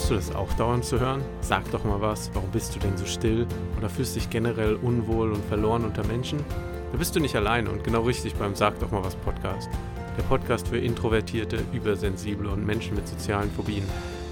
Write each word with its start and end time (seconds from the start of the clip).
Bekommst 0.00 0.26
du 0.26 0.32
das 0.32 0.34
auch 0.34 0.52
dauernd 0.54 0.84
zu 0.86 0.98
hören? 0.98 1.22
Sag 1.42 1.70
doch 1.72 1.84
mal 1.84 2.00
was, 2.00 2.30
warum 2.32 2.50
bist 2.50 2.74
du 2.74 2.78
denn 2.78 2.96
so 2.96 3.04
still? 3.04 3.46
Oder 3.76 3.90
fühlst 3.90 4.16
dich 4.16 4.30
generell 4.30 4.76
unwohl 4.76 5.30
und 5.30 5.44
verloren 5.44 5.84
unter 5.84 6.06
Menschen? 6.06 6.38
Da 6.90 6.96
bist 6.96 7.14
du 7.14 7.20
nicht 7.20 7.36
alleine 7.36 7.70
und 7.70 7.84
genau 7.84 8.00
richtig 8.00 8.34
beim 8.36 8.54
Sag 8.54 8.78
doch 8.80 8.90
mal 8.90 9.04
was 9.04 9.14
Podcast. 9.16 9.68
Der 10.16 10.22
Podcast 10.22 10.68
für 10.68 10.78
Introvertierte, 10.78 11.58
Übersensible 11.74 12.48
und 12.48 12.64
Menschen 12.64 12.96
mit 12.96 13.06
sozialen 13.06 13.50
Phobien. 13.50 13.84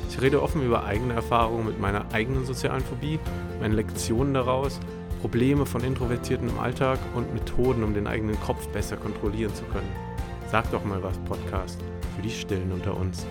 Ich 0.08 0.18
rede 0.22 0.42
offen 0.42 0.64
über 0.64 0.84
eigene 0.84 1.12
Erfahrungen 1.12 1.66
mit 1.66 1.78
meiner 1.78 2.06
eigenen 2.14 2.46
sozialen 2.46 2.82
Phobie, 2.82 3.18
meine 3.60 3.74
Lektionen 3.74 4.32
daraus, 4.32 4.80
Probleme 5.20 5.66
von 5.66 5.84
Introvertierten 5.84 6.48
im 6.48 6.58
Alltag 6.58 6.98
und 7.14 7.34
Methoden, 7.34 7.84
um 7.84 7.92
den 7.92 8.06
eigenen 8.06 8.40
Kopf 8.40 8.66
besser 8.68 8.96
kontrollieren 8.96 9.54
zu 9.54 9.64
können. 9.64 9.92
Sag 10.50 10.70
doch 10.70 10.84
mal 10.84 11.02
was 11.02 11.18
Podcast 11.18 11.78
für 12.16 12.22
die 12.22 12.30
Stillen 12.30 12.72
unter 12.72 12.96
uns. 12.96 13.26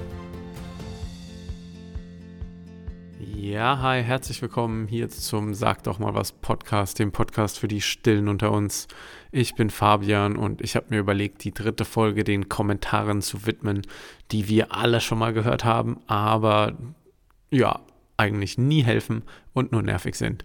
Ja, 3.40 3.78
hi, 3.84 4.02
herzlich 4.02 4.42
willkommen 4.42 4.88
hier 4.88 5.10
zum 5.10 5.54
Sag 5.54 5.84
doch 5.84 6.00
mal 6.00 6.16
was 6.16 6.32
Podcast, 6.32 6.98
dem 6.98 7.12
Podcast 7.12 7.60
für 7.60 7.68
die 7.68 7.82
Stillen 7.82 8.30
unter 8.30 8.52
uns. 8.52 8.88
Ich 9.32 9.54
bin 9.54 9.70
Fabian 9.70 10.36
und 10.36 10.60
ich 10.62 10.76
habe 10.76 10.88
mir 10.90 10.98
überlegt, 10.98 11.44
die 11.44 11.54
dritte 11.54 11.86
Folge 11.86 12.24
den 12.24 12.50
Kommentaren 12.50 13.22
zu 13.22 13.46
widmen, 13.46 13.84
die 14.32 14.48
wir 14.48 14.74
alle 14.76 15.02
schon 15.02 15.20
mal 15.20 15.34
gehört 15.34 15.64
haben, 15.66 16.00
aber 16.08 16.74
ja, 17.52 17.82
eigentlich 18.18 18.58
nie 18.58 18.84
helfen 18.84 19.22
und 19.54 19.72
nur 19.72 19.84
nervig 19.84 20.16
sind. 20.16 20.44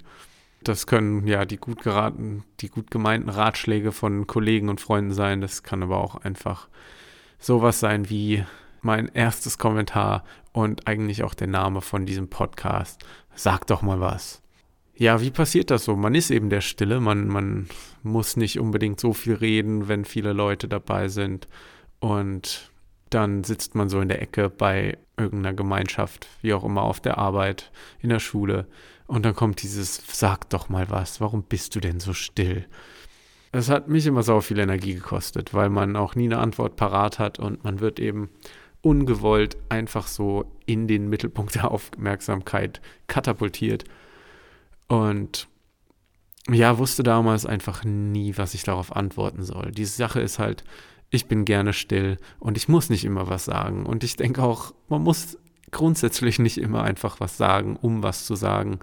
Das 0.63 0.87
können 0.87 1.27
ja 1.27 1.47
die 1.47 1.57
gut 1.57 1.83
geraten, 1.83 2.45
die 2.61 2.69
gut 2.69 2.91
gemeinten 2.91 3.31
Ratschläge 3.31 3.93
von 3.93 4.27
Kollegen 4.27 4.69
und 4.69 4.83
Freunden 4.83 5.15
sein. 5.15 5.41
Das 5.41 5.63
kann 5.63 5.83
aber 5.83 5.97
auch 5.97 6.17
einfach 6.17 6.69
sowas 7.39 7.81
sein 7.81 8.11
wie 8.11 8.45
mein 8.83 9.09
erstes 9.15 9.57
Kommentar 9.57 10.25
und 10.53 10.87
eigentlich 10.87 11.23
auch 11.23 11.35
der 11.35 11.49
Name 11.49 11.81
von 11.81 12.07
diesem 12.07 12.29
Podcast. 12.29 13.05
Sag 13.35 13.67
doch 13.67 13.83
mal 13.83 14.01
was. 14.01 14.43
Ja, 14.95 15.21
wie 15.21 15.31
passiert 15.31 15.71
das 15.71 15.85
so? 15.85 15.97
Man 15.97 16.15
ist 16.15 16.31
eben 16.31 16.51
der 16.51 16.61
Stille, 16.61 17.01
man, 17.01 17.27
man 17.27 17.69
muss 18.03 18.37
nicht 18.37 18.61
unbedingt 18.61 19.01
so 19.01 19.13
viel 19.13 19.35
reden, 19.35 19.89
wenn 19.89 20.05
viele 20.05 20.33
Leute 20.33 20.69
dabei 20.69 21.09
sind. 21.09 21.49
Und 21.99 22.71
dann 23.11 23.45
sitzt 23.45 23.75
man 23.75 23.89
so 23.89 24.01
in 24.01 24.09
der 24.09 24.23
Ecke 24.23 24.51
bei 24.51 24.99
irgendeiner 25.17 25.55
Gemeinschaft, 25.55 26.29
wie 26.43 26.55
auch 26.55 26.65
immer, 26.65 26.83
auf 26.83 27.01
der 27.01 27.19
Arbeit, 27.19 27.73
in 28.01 28.11
der 28.11 28.21
Schule. 28.21 28.67
Und 29.07 29.25
dann 29.25 29.35
kommt 29.35 29.63
dieses, 29.63 30.03
sag 30.07 30.49
doch 30.51 30.69
mal 30.69 30.91
was, 30.91 31.21
warum 31.21 31.43
bist 31.43 31.75
du 31.75 31.81
denn 31.81 32.01
so 32.01 32.13
still? 32.13 32.67
Es 33.51 33.69
hat 33.69 33.89
mich 33.89 34.07
immer 34.07 34.23
so 34.23 34.41
viel 34.41 34.59
Energie 34.59 34.95
gekostet, 34.95 35.53
weil 35.53 35.69
man 35.69 35.97
auch 35.97 36.15
nie 36.15 36.25
eine 36.25 36.39
Antwort 36.39 36.77
parat 36.77 37.19
hat 37.19 37.39
und 37.39 37.65
man 37.65 37.81
wird 37.81 38.01
eben 38.01 38.31
ungewollt 38.83 39.57
einfach 39.69 40.07
so 40.07 40.45
in 40.67 40.87
den 40.87 41.09
Mittelpunkt 41.09 41.55
der 41.57 41.71
Aufmerksamkeit 41.71 42.81
katapultiert. 43.07 43.85
Und 44.89 45.49
ja, 46.51 46.77
wusste 46.79 47.03
damals 47.03 47.47
einfach 47.47 47.85
nie, 47.85 48.37
was 48.37 48.55
ich 48.55 48.65
darauf 48.65 48.95
antworten 48.95 49.45
soll. 49.45 49.71
Die 49.71 49.85
Sache 49.85 50.21
ist 50.21 50.39
halt, 50.39 50.65
ich 51.09 51.27
bin 51.27 51.45
gerne 51.45 51.73
still 51.73 52.17
und 52.41 52.57
ich 52.57 52.69
muss 52.69 52.91
nicht 52.91 53.05
immer 53.05 53.29
was 53.29 53.45
sagen. 53.45 53.87
Und 53.87 54.03
ich 54.03 54.17
denke 54.17 54.43
auch, 54.43 54.75
man 54.89 55.03
muss 55.03 55.39
grundsätzlich 55.71 56.39
nicht 56.39 56.59
immer 56.59 56.83
einfach 56.83 57.21
was 57.21 57.37
sagen, 57.37 57.77
um 57.77 58.03
was 58.03 58.27
zu 58.27 58.35
sagen. 58.35 58.81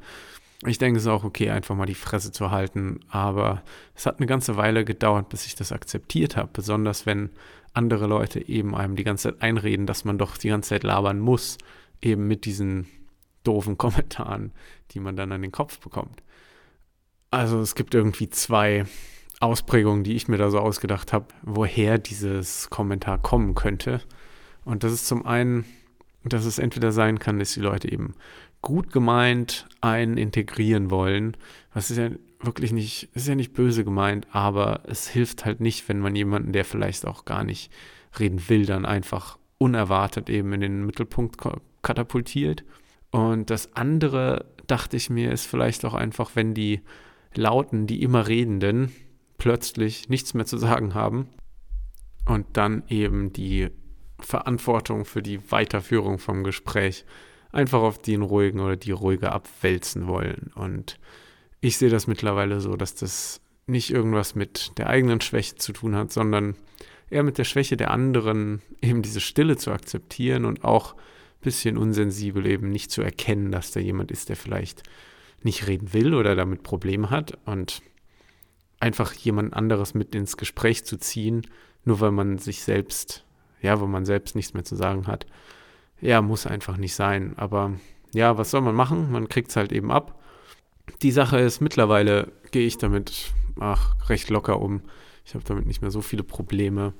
Ich 0.65 0.77
denke, 0.77 0.97
es 0.97 1.03
ist 1.03 1.09
auch 1.09 1.23
okay, 1.23 1.49
einfach 1.49 1.75
mal 1.75 1.85
die 1.85 1.95
Fresse 1.95 2.31
zu 2.31 2.51
halten. 2.51 2.99
Aber 3.09 3.63
es 3.95 4.05
hat 4.05 4.17
eine 4.17 4.27
ganze 4.27 4.57
Weile 4.57 4.83
gedauert, 4.83 5.29
bis 5.29 5.45
ich 5.45 5.55
das 5.55 5.71
akzeptiert 5.71 6.35
habe. 6.35 6.49
Besonders 6.51 7.05
wenn 7.05 7.29
andere 7.73 8.07
Leute 8.07 8.47
eben 8.47 8.75
einem 8.75 8.95
die 8.95 9.03
ganze 9.03 9.31
Zeit 9.31 9.41
einreden, 9.41 9.85
dass 9.85 10.03
man 10.05 10.17
doch 10.17 10.37
die 10.37 10.49
ganze 10.49 10.69
Zeit 10.69 10.83
labern 10.83 11.19
muss, 11.19 11.57
eben 12.01 12.27
mit 12.27 12.45
diesen 12.45 12.87
doofen 13.43 13.77
Kommentaren, 13.77 14.51
die 14.91 14.99
man 14.99 15.15
dann 15.15 15.31
an 15.31 15.41
den 15.41 15.51
Kopf 15.51 15.79
bekommt. 15.79 16.23
Also 17.31 17.61
es 17.61 17.75
gibt 17.75 17.93
irgendwie 17.93 18.29
zwei 18.29 18.85
Ausprägungen, 19.39 20.03
die 20.03 20.15
ich 20.15 20.27
mir 20.27 20.37
da 20.37 20.49
so 20.49 20.59
ausgedacht 20.59 21.13
habe, 21.13 21.27
woher 21.43 21.97
dieses 21.97 22.69
Kommentar 22.69 23.19
kommen 23.19 23.55
könnte. 23.55 24.01
Und 24.65 24.83
das 24.83 24.91
ist 24.91 25.07
zum 25.07 25.25
einen, 25.25 25.65
dass 26.23 26.45
es 26.45 26.59
entweder 26.59 26.91
sein 26.91 27.19
kann, 27.19 27.39
dass 27.39 27.53
die 27.53 27.61
Leute 27.61 27.89
eben 27.91 28.15
gut 28.61 28.91
gemeint 28.91 29.67
einen 29.81 30.17
integrieren 30.17 30.91
wollen, 30.91 31.37
was 31.73 31.91
ist 31.91 31.97
ja 31.97 32.09
wirklich 32.41 32.71
nicht, 32.71 33.09
ist 33.13 33.27
ja 33.27 33.35
nicht 33.35 33.53
böse 33.53 33.83
gemeint, 33.83 34.27
aber 34.31 34.81
es 34.87 35.07
hilft 35.07 35.45
halt 35.45 35.59
nicht, 35.59 35.87
wenn 35.89 35.99
man 35.99 36.15
jemanden, 36.15 36.53
der 36.53 36.65
vielleicht 36.65 37.05
auch 37.05 37.25
gar 37.25 37.43
nicht 37.43 37.71
reden 38.17 38.41
will, 38.47 38.65
dann 38.65 38.85
einfach 38.85 39.37
unerwartet 39.57 40.29
eben 40.29 40.53
in 40.53 40.61
den 40.61 40.85
Mittelpunkt 40.85 41.37
katapultiert. 41.81 42.63
Und 43.11 43.49
das 43.49 43.75
andere, 43.75 44.45
dachte 44.67 44.97
ich 44.97 45.09
mir, 45.09 45.31
ist 45.31 45.47
vielleicht 45.47 45.83
auch 45.85 45.93
einfach, 45.93 46.31
wenn 46.35 46.53
die 46.53 46.81
Lauten, 47.35 47.87
die 47.87 48.01
immer 48.01 48.27
Redenden, 48.27 48.91
plötzlich 49.37 50.09
nichts 50.09 50.33
mehr 50.33 50.45
zu 50.45 50.57
sagen 50.57 50.93
haben 50.93 51.29
und 52.25 52.45
dann 52.53 52.83
eben 52.87 53.33
die 53.33 53.69
Verantwortung 54.19 55.05
für 55.05 55.21
die 55.21 55.51
Weiterführung 55.51 56.19
vom 56.19 56.43
Gespräch 56.43 57.05
einfach 57.51 57.81
auf 57.81 57.99
den 57.99 58.21
ruhigen 58.21 58.59
oder 58.59 58.75
die 58.75 58.91
ruhige 58.91 59.31
abwälzen 59.31 60.07
wollen. 60.07 60.51
Und 60.55 60.99
ich 61.61 61.77
sehe 61.77 61.89
das 61.89 62.07
mittlerweile 62.07 62.61
so, 62.61 62.75
dass 62.75 62.95
das 62.95 63.41
nicht 63.67 63.91
irgendwas 63.91 64.35
mit 64.35 64.77
der 64.77 64.87
eigenen 64.87 65.21
Schwäche 65.21 65.55
zu 65.55 65.73
tun 65.73 65.95
hat, 65.95 66.11
sondern 66.11 66.55
eher 67.09 67.23
mit 67.23 67.37
der 67.37 67.43
Schwäche 67.43 67.77
der 67.77 67.91
anderen, 67.91 68.61
eben 68.81 69.01
diese 69.01 69.21
Stille 69.21 69.57
zu 69.57 69.71
akzeptieren 69.71 70.45
und 70.45 70.63
auch 70.63 70.93
ein 70.93 71.41
bisschen 71.41 71.77
unsensibel 71.77 72.45
eben 72.45 72.69
nicht 72.69 72.91
zu 72.91 73.01
erkennen, 73.01 73.51
dass 73.51 73.71
da 73.71 73.79
jemand 73.79 74.11
ist, 74.11 74.29
der 74.29 74.35
vielleicht 74.35 74.83
nicht 75.41 75.67
reden 75.67 75.93
will 75.93 76.13
oder 76.13 76.35
damit 76.35 76.63
Probleme 76.63 77.09
hat 77.09 77.37
und 77.45 77.81
einfach 78.79 79.13
jemand 79.13 79.53
anderes 79.53 79.93
mit 79.93 80.15
ins 80.15 80.37
Gespräch 80.37 80.83
zu 80.85 80.97
ziehen, 80.97 81.47
nur 81.85 82.01
weil 82.01 82.11
man 82.11 82.37
sich 82.37 82.61
selbst, 82.61 83.25
ja, 83.61 83.79
weil 83.79 83.87
man 83.87 84.05
selbst 84.05 84.35
nichts 84.35 84.53
mehr 84.53 84.65
zu 84.65 84.75
sagen 84.75 85.07
hat, 85.07 85.25
ja, 86.01 86.21
muss 86.21 86.45
einfach 86.45 86.77
nicht 86.77 86.95
sein. 86.95 87.33
Aber 87.37 87.73
ja, 88.13 88.37
was 88.37 88.51
soll 88.51 88.61
man 88.61 88.75
machen? 88.75 89.11
Man 89.11 89.29
kriegt 89.29 89.49
es 89.49 89.55
halt 89.55 89.71
eben 89.71 89.91
ab. 89.91 90.19
Die 91.01 91.11
Sache 91.11 91.39
ist, 91.39 91.61
mittlerweile 91.61 92.31
gehe 92.51 92.65
ich 92.65 92.77
damit 92.77 93.31
ach, 93.59 93.95
recht 94.09 94.29
locker 94.29 94.59
um. 94.59 94.81
Ich 95.25 95.35
habe 95.35 95.43
damit 95.43 95.65
nicht 95.65 95.81
mehr 95.81 95.91
so 95.91 96.01
viele 96.01 96.23
Probleme. 96.23 96.93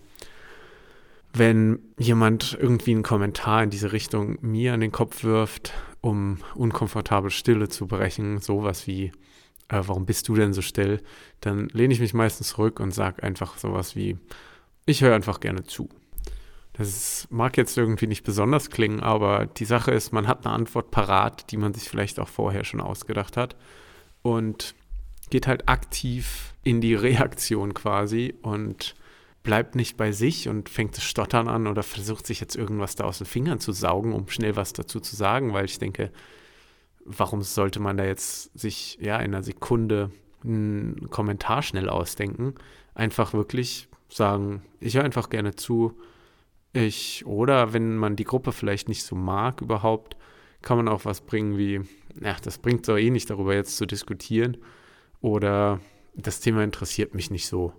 Wenn 1.34 1.80
jemand 1.98 2.58
irgendwie 2.60 2.92
einen 2.92 3.04
Kommentar 3.04 3.64
in 3.64 3.70
diese 3.70 3.92
Richtung 3.92 4.38
mir 4.42 4.74
an 4.74 4.80
den 4.80 4.92
Kopf 4.92 5.24
wirft, 5.24 5.74
um 6.02 6.40
unkomfortabel 6.56 7.30
Stille 7.30 7.70
zu 7.70 7.88
brechen, 7.88 8.40
sowas 8.40 8.88
wie, 8.88 9.12
äh, 9.68 9.82
warum 9.86 10.06
bist 10.06 10.28
du 10.28 10.36
denn 10.36 10.54
so 10.54 10.62
still, 10.62 11.02
dann 11.42 11.68
lehne 11.70 11.94
ich 11.94 12.00
mich 12.00 12.14
meistens 12.14 12.50
zurück 12.50 12.80
und 12.80 12.94
sage 12.94 13.24
einfach 13.24 13.58
sowas 13.58 13.96
wie, 13.96 14.18
ich 14.86 15.02
höre 15.02 15.16
einfach 15.16 15.40
gerne 15.40 15.64
zu. 15.64 15.90
Das 16.80 17.28
mag 17.30 17.58
jetzt 17.58 17.78
irgendwie 17.78 18.08
nicht 18.08 18.24
besonders 18.24 18.70
klingen, 18.70 19.02
aber 19.02 19.48
die 19.48 19.66
Sache 19.66 19.92
ist, 19.92 20.14
man 20.14 20.30
hat 20.30 20.46
eine 20.46 20.56
Antwort 20.56 20.92
parat, 20.92 21.52
die 21.52 21.58
man 21.58 21.74
sich 21.74 21.90
vielleicht 21.90 22.22
auch 22.22 22.30
vorher 22.30 22.64
schon 22.64 22.80
ausgedacht 22.80 23.36
hat 23.36 23.58
und 24.22 24.76
geht 25.30 25.46
halt 25.46 25.68
aktiv 25.68 26.54
in 26.64 26.80
die 26.80 26.96
Reaktion 26.96 27.74
quasi 27.74 28.34
und 28.44 28.96
bleibt 29.44 29.76
nicht 29.76 29.98
bei 29.98 30.14
sich 30.14 30.48
und 30.48 30.70
fängt 30.70 30.96
das 30.96 31.04
Stottern 31.04 31.50
an 31.50 31.68
oder 31.68 31.84
versucht 31.84 32.26
sich 32.26 32.40
jetzt 32.40 32.56
irgendwas 32.56 32.96
da 32.96 33.04
aus 33.04 33.18
den 33.18 33.28
Fingern 33.28 33.60
zu 33.60 33.74
saugen, 33.74 34.14
um 34.14 34.30
schnell 34.30 34.56
was 34.56 34.72
dazu 34.72 35.02
zu 35.02 35.18
sagen, 35.18 35.52
weil 35.52 35.66
ich 35.66 35.80
denke, 35.80 36.14
warum 37.04 37.42
sollte 37.42 37.82
man 37.82 37.98
da 37.98 38.06
jetzt 38.06 38.58
sich 38.58 38.98
ja 39.02 39.18
in 39.18 39.34
einer 39.34 39.44
Sekunde 39.44 40.12
einen 40.46 41.10
Kommentar 41.10 41.62
schnell 41.62 41.90
ausdenken? 41.90 42.56
Einfach 42.96 43.34
wirklich 43.34 43.90
sagen, 44.08 44.62
ich 44.80 44.96
höre 44.96 45.04
einfach 45.04 45.30
gerne 45.30 45.58
zu, 45.58 46.00
ich, 46.74 47.26
oder 47.26 47.74
wenn 47.74 47.98
man 47.98 48.16
die 48.16 48.24
Gruppe 48.24 48.52
vielleicht 48.52 48.90
nicht 48.90 49.04
so 49.04 49.16
mag 49.16 49.62
überhaupt, 49.62 50.16
kann 50.62 50.78
man 50.78 50.88
auch 50.88 51.06
was 51.06 51.22
bringen 51.22 51.58
wie, 51.58 51.82
ja, 52.22 52.36
das 52.44 52.58
bringt 52.58 52.88
doch 52.88 52.98
eh 52.98 53.10
nicht 53.10 53.30
darüber 53.30 53.56
jetzt 53.56 53.78
zu 53.78 53.86
diskutieren. 53.86 54.58
Oder 55.22 55.80
das 56.16 56.40
Thema 56.40 56.64
interessiert 56.64 57.14
mich 57.14 57.32
nicht 57.32 57.48
so. 57.48 57.74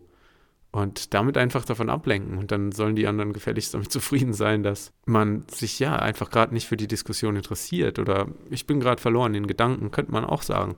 Und 0.72 1.14
damit 1.14 1.36
einfach 1.36 1.64
davon 1.64 1.90
ablenken. 1.90 2.38
Und 2.38 2.52
dann 2.52 2.72
sollen 2.72 2.96
die 2.96 3.06
anderen 3.06 3.32
gefälligst 3.32 3.74
damit 3.74 3.92
zufrieden 3.92 4.32
sein, 4.32 4.62
dass 4.62 4.92
man 5.04 5.44
sich 5.48 5.78
ja 5.78 5.96
einfach 5.96 6.30
gerade 6.30 6.54
nicht 6.54 6.66
für 6.66 6.76
die 6.76 6.88
Diskussion 6.88 7.36
interessiert. 7.36 7.98
Oder 7.98 8.28
ich 8.50 8.66
bin 8.66 8.80
gerade 8.80 9.00
verloren 9.00 9.34
in 9.34 9.46
Gedanken, 9.46 9.90
könnte 9.90 10.12
man 10.12 10.24
auch 10.24 10.42
sagen. 10.42 10.76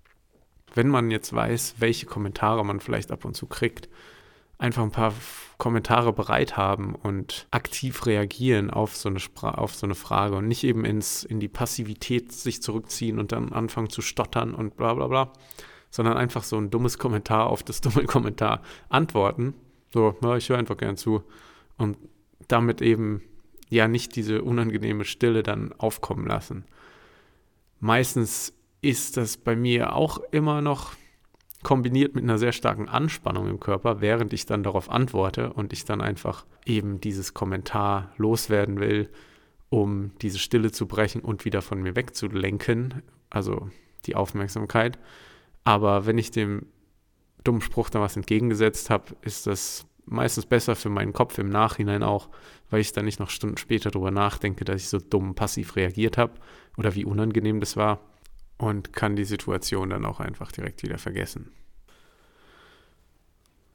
Wenn 0.74 0.88
man 0.88 1.10
jetzt 1.10 1.32
weiß, 1.34 1.76
welche 1.78 2.06
Kommentare 2.06 2.64
man 2.64 2.80
vielleicht 2.80 3.10
ab 3.10 3.24
und 3.24 3.36
zu 3.36 3.46
kriegt, 3.46 3.88
einfach 4.58 4.82
ein 4.82 4.90
paar 4.90 5.12
Kommentare 5.58 6.12
bereit 6.12 6.56
haben 6.56 6.94
und 6.94 7.46
aktiv 7.50 8.06
reagieren 8.06 8.70
auf 8.70 8.96
so 8.96 9.08
eine, 9.08 9.20
Spra 9.20 9.52
auf 9.52 9.74
so 9.74 9.86
eine 9.86 9.94
Frage 9.94 10.36
und 10.36 10.48
nicht 10.48 10.64
eben 10.64 10.84
ins, 10.84 11.24
in 11.24 11.40
die 11.40 11.48
Passivität 11.48 12.32
sich 12.32 12.62
zurückziehen 12.62 13.18
und 13.18 13.32
dann 13.32 13.52
anfangen 13.52 13.90
zu 13.90 14.02
stottern 14.02 14.54
und 14.54 14.76
bla 14.76 14.94
bla 14.94 15.06
bla, 15.06 15.32
sondern 15.90 16.16
einfach 16.16 16.42
so 16.44 16.56
ein 16.56 16.70
dummes 16.70 16.98
Kommentar 16.98 17.46
auf 17.48 17.62
das 17.62 17.80
dumme 17.80 18.04
Kommentar 18.04 18.62
antworten. 18.88 19.54
So, 19.92 20.16
ja, 20.22 20.36
ich 20.36 20.48
höre 20.48 20.58
einfach 20.58 20.76
gern 20.76 20.96
zu. 20.96 21.22
Und 21.76 21.96
damit 22.48 22.82
eben 22.82 23.22
ja 23.68 23.88
nicht 23.88 24.16
diese 24.16 24.42
unangenehme 24.42 25.04
Stille 25.04 25.42
dann 25.42 25.72
aufkommen 25.78 26.26
lassen. 26.26 26.64
Meistens 27.80 28.52
ist 28.80 29.16
das 29.16 29.36
bei 29.36 29.56
mir 29.56 29.94
auch 29.94 30.18
immer 30.30 30.60
noch 30.60 30.92
kombiniert 31.62 32.14
mit 32.14 32.24
einer 32.24 32.38
sehr 32.38 32.52
starken 32.52 32.88
Anspannung 32.88 33.48
im 33.48 33.60
Körper, 33.60 34.00
während 34.00 34.32
ich 34.32 34.46
dann 34.46 34.62
darauf 34.62 34.90
antworte 34.90 35.52
und 35.52 35.72
ich 35.72 35.84
dann 35.84 36.00
einfach 36.00 36.44
eben 36.66 37.00
dieses 37.00 37.34
Kommentar 37.34 38.12
loswerden 38.16 38.80
will, 38.80 39.08
um 39.68 40.12
diese 40.20 40.38
Stille 40.38 40.72
zu 40.72 40.86
brechen 40.86 41.22
und 41.22 41.44
wieder 41.44 41.62
von 41.62 41.80
mir 41.80 41.96
wegzulenken, 41.96 43.02
also 43.30 43.70
die 44.06 44.16
Aufmerksamkeit. 44.16 44.98
Aber 45.64 46.06
wenn 46.06 46.18
ich 46.18 46.30
dem 46.30 46.66
dummen 47.44 47.62
Spruch 47.62 47.90
da 47.90 48.00
was 48.00 48.16
entgegengesetzt 48.16 48.90
habe, 48.90 49.16
ist 49.22 49.46
das 49.46 49.86
meistens 50.04 50.46
besser 50.46 50.74
für 50.74 50.90
meinen 50.90 51.12
Kopf 51.12 51.38
im 51.38 51.48
Nachhinein 51.48 52.02
auch, 52.02 52.28
weil 52.70 52.80
ich 52.80 52.92
dann 52.92 53.04
nicht 53.04 53.20
noch 53.20 53.30
Stunden 53.30 53.56
später 53.56 53.90
darüber 53.90 54.10
nachdenke, 54.10 54.64
dass 54.64 54.82
ich 54.82 54.88
so 54.88 54.98
dumm 54.98 55.34
passiv 55.34 55.76
reagiert 55.76 56.18
habe 56.18 56.34
oder 56.76 56.94
wie 56.94 57.04
unangenehm 57.04 57.60
das 57.60 57.76
war 57.76 58.00
und 58.62 58.92
kann 58.92 59.16
die 59.16 59.24
Situation 59.24 59.90
dann 59.90 60.04
auch 60.04 60.20
einfach 60.20 60.52
direkt 60.52 60.84
wieder 60.84 60.98
vergessen. 60.98 61.50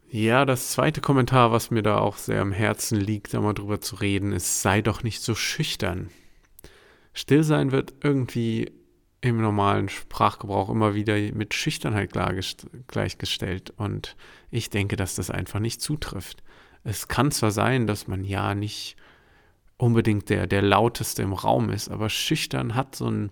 Ja, 0.09 0.45
das 0.45 0.71
zweite 0.71 1.01
Kommentar, 1.01 1.51
was 1.51 1.69
mir 1.69 1.83
da 1.83 1.97
auch 1.97 2.15
sehr 2.15 2.41
am 2.41 2.53
Herzen 2.53 2.97
liegt, 2.97 3.33
da 3.33 3.41
mal 3.41 3.53
drüber 3.53 3.81
zu 3.81 3.97
reden, 3.97 4.31
ist, 4.31 4.61
sei 4.61 4.81
doch 4.81 5.03
nicht 5.03 5.21
so 5.21 5.35
schüchtern. 5.35 6.09
Stillsein 7.13 7.73
wird 7.73 7.95
irgendwie 8.01 8.71
im 9.19 9.41
normalen 9.41 9.89
Sprachgebrauch 9.89 10.69
immer 10.69 10.95
wieder 10.95 11.17
mit 11.33 11.53
Schüchternheit 11.53 12.13
gleichgestellt. 12.87 13.73
Und 13.75 14.15
ich 14.49 14.69
denke, 14.69 14.95
dass 14.95 15.15
das 15.15 15.29
einfach 15.29 15.59
nicht 15.59 15.81
zutrifft. 15.81 16.43
Es 16.85 17.09
kann 17.09 17.31
zwar 17.31 17.51
sein, 17.51 17.87
dass 17.87 18.07
man 18.07 18.23
ja 18.23 18.55
nicht 18.55 18.95
unbedingt 19.75 20.29
der, 20.29 20.47
der 20.47 20.61
lauteste 20.61 21.23
im 21.23 21.33
Raum 21.33 21.69
ist, 21.69 21.89
aber 21.89 22.09
schüchtern 22.09 22.75
hat 22.75 22.95
so 22.95 23.07
einen 23.07 23.31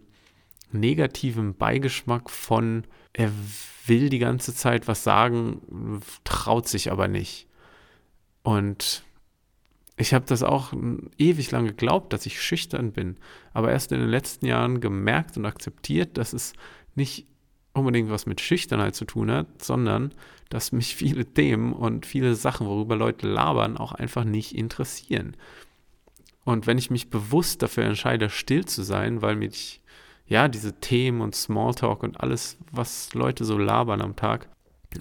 negativen 0.72 1.56
Beigeschmack 1.56 2.30
von, 2.30 2.84
er 3.14 3.32
will 3.86 4.10
die 4.10 4.20
ganze 4.20 4.54
Zeit 4.54 4.88
was 4.88 5.04
sagen, 5.04 6.02
traut 6.24 6.68
sich 6.68 6.92
aber 6.92 7.08
nicht. 7.08 7.48
Und 8.44 9.04
ich 9.98 10.14
habe 10.14 10.26
das 10.26 10.44
auch 10.44 10.74
ewig 11.18 11.52
lang 11.52 11.66
geglaubt, 11.66 12.12
dass 12.12 12.26
ich 12.26 12.42
schüchtern 12.42 12.92
bin, 12.92 13.18
aber 13.54 13.72
erst 13.72 13.92
in 13.92 14.00
den 14.00 14.10
letzten 14.10 14.46
Jahren 14.46 14.82
gemerkt 14.82 15.38
und 15.38 15.46
akzeptiert, 15.46 16.18
dass 16.18 16.34
es 16.34 16.54
nicht 16.96 17.26
unbedingt 17.74 18.10
was 18.10 18.26
mit 18.26 18.42
Schüchternheit 18.42 18.96
zu 18.96 19.06
tun 19.06 19.32
hat, 19.32 19.64
sondern 19.64 20.14
dass 20.50 20.72
mich 20.72 20.96
viele 20.96 21.26
Themen 21.26 21.74
und 21.74 22.06
viele 22.06 22.36
Sachen, 22.36 22.68
worüber 22.68 22.96
Leute 22.96 23.28
labern, 23.28 23.78
auch 23.78 23.94
einfach 23.94 24.24
nicht 24.24 24.56
interessieren. 24.56 25.36
Und 26.44 26.68
wenn 26.68 26.78
ich 26.78 26.92
mich 26.92 27.10
bewusst 27.10 27.64
dafür 27.64 27.86
entscheide, 27.86 28.30
still 28.30 28.66
zu 28.66 28.84
sein, 28.84 29.22
weil 29.22 29.36
mich 29.36 29.82
ja 30.28 30.48
diese 30.48 30.80
Themen 30.80 31.22
und 31.22 31.36
Smalltalk 31.36 32.04
und 32.04 32.20
alles, 32.22 32.58
was 32.72 33.14
Leute 33.14 33.46
so 33.46 33.58
labern 33.58 34.02
am 34.02 34.16
Tag, 34.16 34.50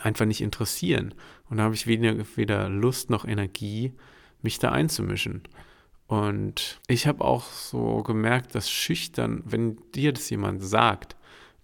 einfach 0.01 0.27
nicht 0.27 0.41
interessieren. 0.41 1.15
Und 1.49 1.59
da 1.59 1.65
habe 1.65 1.75
ich 1.75 1.87
weder, 1.87 2.17
weder 2.37 2.69
Lust 2.69 3.11
noch 3.11 3.25
Energie, 3.25 3.93
mich 4.43 4.59
da 4.59 4.71
einzumischen. 4.71 5.43
Und 6.07 6.81
ich 6.87 7.07
habe 7.07 7.25
auch 7.25 7.45
so 7.45 8.03
gemerkt, 8.03 8.55
dass 8.55 8.71
schüchtern, 8.71 9.43
wenn 9.47 9.79
dir 9.95 10.13
das 10.13 10.29
jemand 10.31 10.63
sagt, 10.63 11.17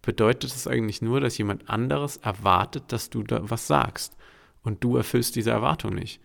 bedeutet 0.03 0.51
es 0.51 0.67
eigentlich 0.67 1.03
nur, 1.03 1.21
dass 1.21 1.37
jemand 1.37 1.69
anderes 1.69 2.17
erwartet, 2.19 2.85
dass 2.89 3.11
du 3.11 3.23
da 3.23 3.49
was 3.51 3.67
sagst. 3.67 4.17
Und 4.63 4.83
du 4.83 4.97
erfüllst 4.97 5.37
diese 5.37 5.51
Erwartung 5.51 5.95
nicht. 5.95 6.21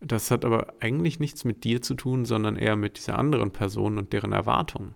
Das 0.00 0.30
hat 0.30 0.44
aber 0.44 0.74
eigentlich 0.80 1.20
nichts 1.20 1.44
mit 1.44 1.64
dir 1.64 1.82
zu 1.82 1.94
tun, 1.94 2.24
sondern 2.24 2.56
eher 2.56 2.76
mit 2.76 2.98
dieser 2.98 3.18
anderen 3.18 3.50
Person 3.50 3.98
und 3.98 4.12
deren 4.12 4.32
Erwartungen. 4.32 4.94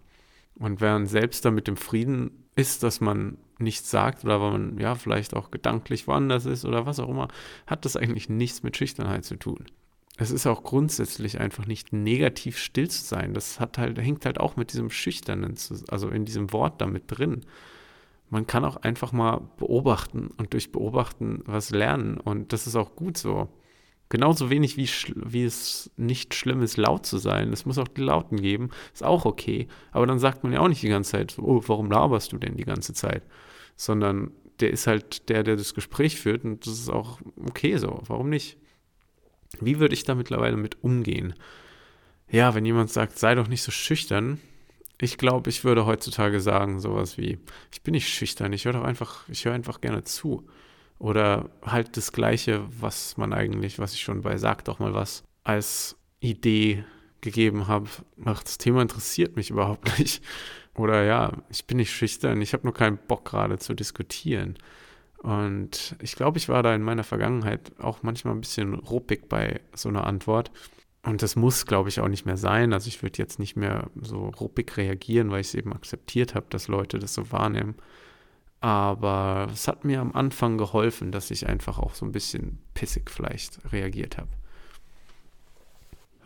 Und 0.60 0.80
wenn 0.80 0.92
man 0.92 1.06
selbst 1.06 1.44
damit 1.44 1.66
im 1.66 1.76
Frieden 1.76 2.30
ist, 2.54 2.84
dass 2.84 3.00
man 3.00 3.38
nichts 3.58 3.90
sagt 3.90 4.24
oder 4.24 4.40
weil 4.40 4.52
man 4.52 4.78
ja 4.78 4.94
vielleicht 4.94 5.34
auch 5.34 5.50
gedanklich 5.50 6.06
woanders 6.06 6.46
ist 6.46 6.64
oder 6.64 6.86
was 6.86 7.00
auch 7.00 7.08
immer, 7.08 7.26
hat 7.66 7.84
das 7.84 7.96
eigentlich 7.96 8.28
nichts 8.28 8.62
mit 8.62 8.76
Schüchternheit 8.76 9.24
zu 9.24 9.36
tun 9.36 9.66
es 10.20 10.30
ist 10.30 10.46
auch 10.46 10.62
grundsätzlich 10.62 11.40
einfach 11.40 11.66
nicht 11.66 11.94
negativ 11.94 12.58
still 12.58 12.90
zu 12.90 13.02
sein. 13.02 13.32
Das 13.32 13.58
hat 13.58 13.78
halt, 13.78 13.98
hängt 13.98 14.26
halt 14.26 14.38
auch 14.38 14.54
mit 14.54 14.72
diesem 14.72 14.90
Schüchternen, 14.90 15.54
also 15.88 16.08
in 16.10 16.26
diesem 16.26 16.52
Wort 16.52 16.80
damit 16.80 17.04
drin. 17.06 17.40
Man 18.28 18.46
kann 18.46 18.64
auch 18.66 18.76
einfach 18.76 19.12
mal 19.12 19.40
beobachten 19.56 20.28
und 20.36 20.52
durch 20.52 20.72
Beobachten 20.72 21.42
was 21.46 21.70
lernen 21.70 22.18
und 22.18 22.52
das 22.52 22.66
ist 22.66 22.76
auch 22.76 22.94
gut 22.96 23.16
so. 23.16 23.48
Genauso 24.10 24.50
wenig 24.50 24.76
wie, 24.76 24.88
wie 25.14 25.44
es 25.44 25.88
nicht 25.96 26.34
schlimm 26.34 26.62
ist, 26.62 26.76
laut 26.76 27.06
zu 27.06 27.18
sein. 27.18 27.52
Es 27.52 27.64
muss 27.64 27.78
auch 27.78 27.88
die 27.88 28.02
Lauten 28.02 28.42
geben, 28.42 28.70
ist 28.92 29.04
auch 29.04 29.24
okay. 29.24 29.68
Aber 29.92 30.04
dann 30.04 30.18
sagt 30.18 30.42
man 30.42 30.52
ja 30.52 30.58
auch 30.58 30.68
nicht 30.68 30.82
die 30.82 30.88
ganze 30.88 31.12
Zeit, 31.12 31.38
oh, 31.38 31.62
warum 31.66 31.90
laberst 31.90 32.32
du 32.32 32.38
denn 32.38 32.56
die 32.56 32.64
ganze 32.64 32.92
Zeit? 32.92 33.22
Sondern 33.76 34.32
der 34.58 34.72
ist 34.72 34.88
halt 34.88 35.28
der, 35.28 35.44
der 35.44 35.54
das 35.56 35.74
Gespräch 35.74 36.20
führt 36.20 36.44
und 36.44 36.66
das 36.66 36.74
ist 36.74 36.90
auch 36.90 37.20
okay 37.48 37.76
so. 37.76 38.02
Warum 38.06 38.28
nicht? 38.30 38.58
Wie 39.60 39.78
würde 39.78 39.94
ich 39.94 40.02
da 40.02 40.16
mittlerweile 40.16 40.56
mit 40.56 40.82
umgehen? 40.82 41.34
Ja, 42.28 42.54
wenn 42.56 42.64
jemand 42.64 42.90
sagt, 42.90 43.16
sei 43.16 43.36
doch 43.36 43.46
nicht 43.46 43.62
so 43.62 43.70
schüchtern, 43.70 44.40
ich 45.00 45.18
glaube, 45.18 45.50
ich 45.50 45.62
würde 45.62 45.86
heutzutage 45.86 46.40
sagen, 46.40 46.80
sowas 46.80 47.16
wie, 47.16 47.38
ich 47.72 47.82
bin 47.82 47.92
nicht 47.92 48.08
schüchtern, 48.08 48.52
ich 48.52 48.64
höre 48.64 48.74
doch 48.74 48.84
einfach, 48.84 49.28
ich 49.28 49.44
höre 49.44 49.54
einfach 49.54 49.80
gerne 49.80 50.02
zu. 50.02 50.46
Oder 51.00 51.48
halt 51.62 51.96
das 51.96 52.12
Gleiche, 52.12 52.62
was 52.78 53.16
man 53.16 53.32
eigentlich, 53.32 53.78
was 53.78 53.94
ich 53.94 54.02
schon 54.02 54.20
bei 54.20 54.36
Sag 54.36 54.64
doch 54.66 54.78
mal 54.80 54.92
was, 54.92 55.24
als 55.42 55.96
Idee 56.20 56.84
gegeben 57.22 57.68
habe. 57.68 57.88
Ach, 58.26 58.42
das 58.42 58.58
Thema 58.58 58.82
interessiert 58.82 59.34
mich 59.34 59.48
überhaupt 59.50 59.98
nicht. 59.98 60.22
Oder 60.74 61.04
ja, 61.04 61.32
ich 61.48 61.66
bin 61.66 61.78
nicht 61.78 61.90
schüchtern, 61.90 62.42
ich 62.42 62.52
habe 62.52 62.64
nur 62.64 62.74
keinen 62.74 62.98
Bock 62.98 63.24
gerade 63.24 63.58
zu 63.58 63.72
diskutieren. 63.72 64.58
Und 65.22 65.96
ich 66.02 66.16
glaube, 66.16 66.36
ich 66.36 66.50
war 66.50 66.62
da 66.62 66.74
in 66.74 66.82
meiner 66.82 67.04
Vergangenheit 67.04 67.72
auch 67.78 68.02
manchmal 68.02 68.34
ein 68.34 68.40
bisschen 68.42 68.74
ruppig 68.74 69.26
bei 69.26 69.60
so 69.74 69.88
einer 69.88 70.06
Antwort. 70.06 70.50
Und 71.02 71.22
das 71.22 71.34
muss, 71.34 71.64
glaube 71.64 71.88
ich, 71.88 72.00
auch 72.00 72.08
nicht 72.08 72.26
mehr 72.26 72.36
sein. 72.36 72.74
Also 72.74 72.88
ich 72.88 73.02
würde 73.02 73.18
jetzt 73.18 73.38
nicht 73.38 73.56
mehr 73.56 73.88
so 74.02 74.28
ruppig 74.28 74.76
reagieren, 74.76 75.30
weil 75.30 75.40
ich 75.40 75.48
es 75.48 75.54
eben 75.54 75.72
akzeptiert 75.72 76.34
habe, 76.34 76.46
dass 76.50 76.68
Leute 76.68 76.98
das 76.98 77.14
so 77.14 77.32
wahrnehmen. 77.32 77.74
Aber 78.60 79.48
es 79.52 79.68
hat 79.68 79.84
mir 79.84 80.00
am 80.00 80.12
Anfang 80.12 80.58
geholfen, 80.58 81.12
dass 81.12 81.30
ich 81.30 81.48
einfach 81.48 81.78
auch 81.78 81.94
so 81.94 82.04
ein 82.04 82.12
bisschen 82.12 82.58
pissig 82.74 83.10
vielleicht 83.10 83.72
reagiert 83.72 84.18
habe. 84.18 84.28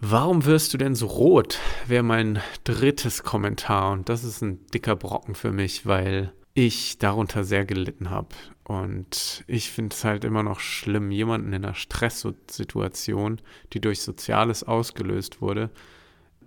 Warum 0.01 0.45
wirst 0.45 0.75
du 0.75 0.79
denn 0.79 0.95
so 0.95 1.07
rot? 1.07 1.59
Wäre 1.87 2.03
mein 2.03 2.41
drittes 2.65 3.23
Kommentar. 3.23 3.93
Und 3.93 4.09
das 4.09 4.25
ist 4.25 4.43
ein 4.43 4.67
dicker 4.67 4.97
Brocken 4.97 5.35
für 5.35 5.53
mich, 5.53 5.87
weil 5.87 6.33
ich 6.55 6.99
darunter 6.99 7.45
sehr 7.45 7.65
gelitten 7.65 8.11
habe. 8.11 8.29
Und 8.65 9.45
ich 9.47 9.71
finde 9.71 9.95
es 9.95 10.05
halt 10.05 10.25
immer 10.25 10.43
noch 10.43 10.61
schlimm, 10.61 11.11
jemanden 11.11 11.53
in 11.53 11.65
einer 11.65 11.75
Stresssituation, 11.75 13.41
die 13.73 13.81
durch 13.81 14.01
Soziales 14.03 14.65
ausgelöst 14.65 15.41
wurde, 15.41 15.71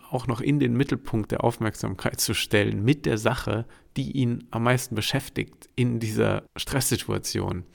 auch 0.10 0.28
noch 0.28 0.42
in 0.42 0.60
den 0.60 0.76
Mittelpunkt 0.76 1.32
der 1.32 1.44
Aufmerksamkeit 1.44 2.20
zu 2.20 2.34
stellen 2.34 2.84
mit 2.84 3.06
der 3.06 3.18
Sache, 3.18 3.66
die 3.96 4.12
ihn 4.12 4.48
am 4.52 4.64
meisten 4.64 4.96
beschäftigt 4.96 5.70
in 5.76 6.00
dieser 6.00 6.44
Stresssituation. 6.56 7.66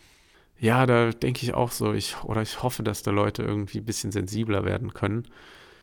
Ja, 0.58 0.86
da 0.86 1.10
denke 1.10 1.42
ich 1.42 1.54
auch 1.54 1.72
so, 1.72 1.92
ich, 1.92 2.22
oder 2.24 2.42
ich 2.42 2.62
hoffe, 2.62 2.82
dass 2.82 3.02
da 3.02 3.10
Leute 3.10 3.42
irgendwie 3.42 3.78
ein 3.78 3.84
bisschen 3.84 4.12
sensibler 4.12 4.64
werden 4.64 4.94
können, 4.94 5.26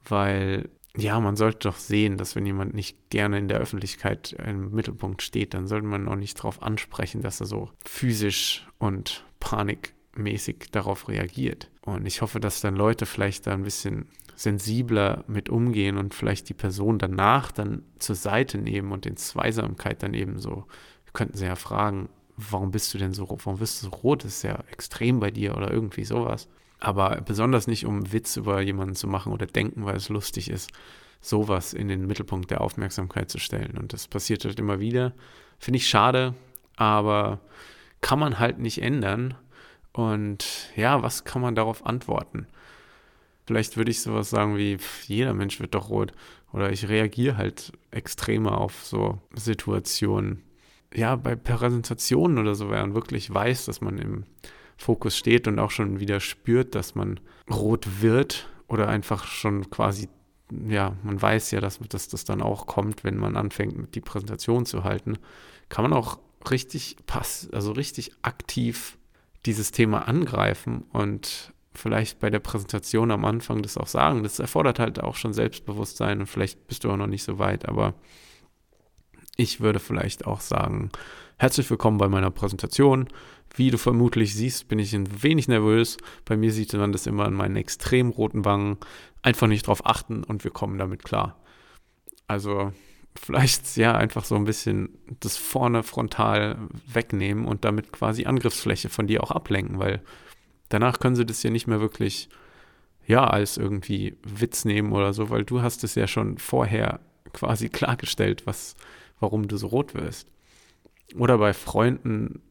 weil 0.08 0.70
ja, 0.98 1.20
man 1.20 1.36
sollte 1.36 1.70
doch 1.70 1.78
sehen, 1.78 2.18
dass 2.18 2.36
wenn 2.36 2.46
jemand 2.46 2.74
nicht 2.74 3.10
gerne 3.10 3.38
in 3.38 3.48
der 3.48 3.60
Öffentlichkeit 3.60 4.34
im 4.46 4.72
Mittelpunkt 4.72 5.22
steht, 5.22 5.54
dann 5.54 5.68
sollte 5.68 5.86
man 5.86 6.08
auch 6.08 6.16
nicht 6.16 6.40
darauf 6.40 6.64
ansprechen, 6.64 7.22
dass 7.22 7.40
er 7.40 7.46
so 7.46 7.70
physisch 7.86 8.68
und 8.80 9.26
panikmäßig 9.40 10.70
darauf 10.72 11.08
reagiert. 11.08 11.70
Und 11.82 12.06
ich 12.06 12.22
hoffe, 12.22 12.40
dass 12.40 12.62
dann 12.62 12.76
Leute 12.76 13.06
vielleicht 13.06 13.48
da 13.48 13.54
ein 13.54 13.64
bisschen 13.64 14.08
sensibler 14.40 15.26
mit 15.28 15.50
umgehen 15.50 15.98
und 15.98 16.14
vielleicht 16.14 16.48
die 16.48 16.54
Person 16.54 16.98
danach 16.98 17.52
dann 17.52 17.84
zur 18.00 18.16
Seite 18.16 18.58
nehmen 18.58 18.94
und 18.94 19.06
in 19.06 19.18
Zweisamkeit 19.18 20.02
dann 20.02 20.14
eben 20.14 20.40
so, 20.40 20.64
könnten 21.12 21.38
sie 21.38 21.46
ja 21.46 21.58
fragen, 21.58 22.08
warum 22.38 22.72
bist 22.72 22.94
du 22.94 22.98
denn 22.98 23.12
so, 23.12 23.28
warum 23.30 23.60
bist 23.60 23.84
du 23.84 23.88
so 23.88 23.96
rot? 23.98 24.24
Das 24.24 24.38
ist 24.38 24.44
ja 24.44 24.64
extrem 24.72 25.20
bei 25.20 25.30
dir 25.30 25.58
oder 25.58 25.70
irgendwie 25.70 26.06
sowas. 26.06 26.48
Aber 26.80 27.20
besonders 27.20 27.68
nicht, 27.68 27.86
um 27.86 28.14
Witz 28.14 28.38
über 28.38 28.62
jemanden 28.62 28.96
zu 28.96 29.08
machen 29.08 29.34
oder 29.34 29.46
denken, 29.46 29.84
weil 29.84 29.98
es 29.98 30.08
lustig 30.08 30.50
ist, 30.50 30.72
sowas 31.20 31.74
in 31.74 31.90
den 31.90 32.08
Mittelpunkt 32.08 32.50
der 32.50 32.62
Aufmerksamkeit 32.62 33.30
zu 33.30 33.40
stellen. 33.40 33.78
Und 33.78 33.92
das 33.92 34.08
passiert 34.08 34.46
halt 34.46 34.58
immer 34.58 34.80
wieder. 34.80 35.12
Finde 35.58 35.80
ich 35.80 35.90
schade, 35.90 36.34
aber 36.78 37.42
kann 38.00 38.20
man 38.20 38.40
halt 38.40 38.58
nicht 38.58 38.82
ändern. 38.82 39.34
Und 39.92 40.72
ja, 40.78 41.04
was 41.04 41.26
kann 41.26 41.42
man 41.42 41.56
darauf 41.56 41.86
antworten? 41.86 42.48
Vielleicht 43.50 43.78
würde 43.78 43.90
ich 43.90 44.04
sowas 44.04 44.30
sagen 44.30 44.58
wie, 44.58 44.78
jeder 45.08 45.34
Mensch 45.34 45.60
wird 45.60 45.74
doch 45.74 45.90
rot. 45.90 46.12
Oder 46.54 46.72
ich 46.72 46.88
reagiere 46.88 47.36
halt 47.36 47.72
extremer 47.90 48.60
auf 48.60 48.86
so 48.86 49.18
Situationen. 49.34 50.44
Ja, 50.94 51.16
bei 51.16 51.36
Präsentationen 51.36 52.38
oder 52.38 52.54
so, 52.54 52.70
wenn 52.70 52.80
man 52.80 52.94
wirklich 52.94 53.34
weiß, 53.34 53.66
dass 53.66 53.82
man 53.82 53.98
im 53.98 54.26
Fokus 54.78 55.18
steht 55.18 55.48
und 55.48 55.58
auch 55.58 55.72
schon 55.72 56.00
wieder 56.00 56.20
spürt, 56.20 56.76
dass 56.76 56.94
man 56.94 57.20
rot 57.50 58.04
wird 58.04 58.48
oder 58.68 58.88
einfach 58.88 59.26
schon 59.26 59.68
quasi 59.72 60.10
ja, 60.68 60.96
man 61.02 61.20
weiß 61.20 61.50
ja, 61.50 61.60
dass, 61.60 61.80
dass 61.80 62.08
das 62.08 62.26
dann 62.26 62.44
auch 62.44 62.68
kommt, 62.68 63.04
wenn 63.04 63.18
man 63.18 63.36
anfängt, 63.36 63.96
die 63.96 64.02
Präsentation 64.02 64.68
zu 64.68 64.84
halten, 64.84 65.18
kann 65.70 65.82
man 65.82 65.94
auch 65.94 66.20
richtig 66.52 66.98
pass, 67.08 67.50
also 67.52 67.72
richtig 67.72 68.12
aktiv 68.22 69.00
dieses 69.48 69.72
Thema 69.72 70.08
angreifen 70.08 70.84
und 70.92 71.52
vielleicht 71.74 72.20
bei 72.20 72.30
der 72.30 72.40
Präsentation 72.40 73.12
am 73.12 73.26
Anfang 73.26 73.62
das 73.62 73.78
auch 73.78 73.88
sagen. 73.88 74.24
Das 74.24 74.40
erfordert 74.40 74.80
halt 74.80 75.02
auch 75.02 75.16
schon 75.16 75.34
Selbstbewusstsein 75.34 76.20
und 76.20 76.28
vielleicht 76.28 76.68
bist 76.68 76.84
du 76.84 76.92
auch 76.92 76.98
noch 76.98 77.08
nicht 77.08 77.24
so 77.24 77.40
weit, 77.40 77.68
aber 77.68 77.94
ich 79.36 79.62
würde 79.62 79.80
vielleicht 79.80 80.26
auch 80.26 80.42
sagen, 80.42 80.90
herzlich 81.38 81.70
willkommen 81.70 81.98
bei 81.98 82.10
meiner 82.10 82.32
Präsentation. 82.32 83.08
Wie 83.56 83.72
du 83.72 83.78
vermutlich 83.78 84.36
siehst, 84.36 84.68
bin 84.68 84.80
ich 84.80 84.94
ein 84.94 85.24
wenig 85.24 85.48
nervös. 85.48 85.98
Bei 86.26 86.38
mir 86.38 86.52
sieht 86.52 86.74
man 86.74 86.92
das 86.92 87.08
immer 87.08 87.26
an 87.26 87.34
meinen 87.34 87.56
extrem 87.56 88.10
roten 88.10 88.46
Wangen. 88.46 88.78
Einfach 89.22 89.48
nicht 89.48 89.68
drauf 89.68 89.86
achten 89.86 90.24
und 90.24 90.44
wir 90.44 90.52
kommen 90.52 90.78
damit 90.78 91.04
klar. 91.04 91.42
Also 92.28 92.74
vielleicht 93.16 93.76
ja 93.78 93.96
einfach 93.96 94.24
so 94.24 94.36
ein 94.36 94.46
bisschen 94.46 94.90
das 95.20 95.38
vorne 95.38 95.84
frontal 95.84 96.58
wegnehmen 96.86 97.46
und 97.46 97.66
damit 97.66 97.92
quasi 97.92 98.26
Angriffsfläche 98.26 98.90
von 98.90 99.08
dir 99.08 99.24
auch 99.24 99.32
ablenken, 99.32 99.80
weil 99.80 100.02
danach 100.70 101.00
können 101.00 101.16
sie 101.16 101.26
das 101.26 101.44
ja 101.44 101.50
nicht 101.50 101.68
mehr 101.68 101.82
wirklich 101.82 102.30
ja 103.06 103.26
als 103.26 103.58
irgendwie 103.58 104.16
Witz 104.24 104.66
nehmen 104.66 104.94
oder 104.94 105.14
so, 105.14 105.30
weil 105.30 105.44
du 105.44 105.62
hast 105.62 105.84
es 105.84 105.96
ja 105.96 106.08
schon 106.08 106.38
vorher 106.38 107.00
quasi 107.34 107.70
klargestellt, 107.70 108.46
was 108.46 108.76
warum 109.20 109.48
du 109.48 109.58
so 109.58 109.68
rot 109.68 109.94
wirst. 109.96 110.28
Oder 111.16 111.38
bei 111.40 111.54
Freunden 111.54 112.42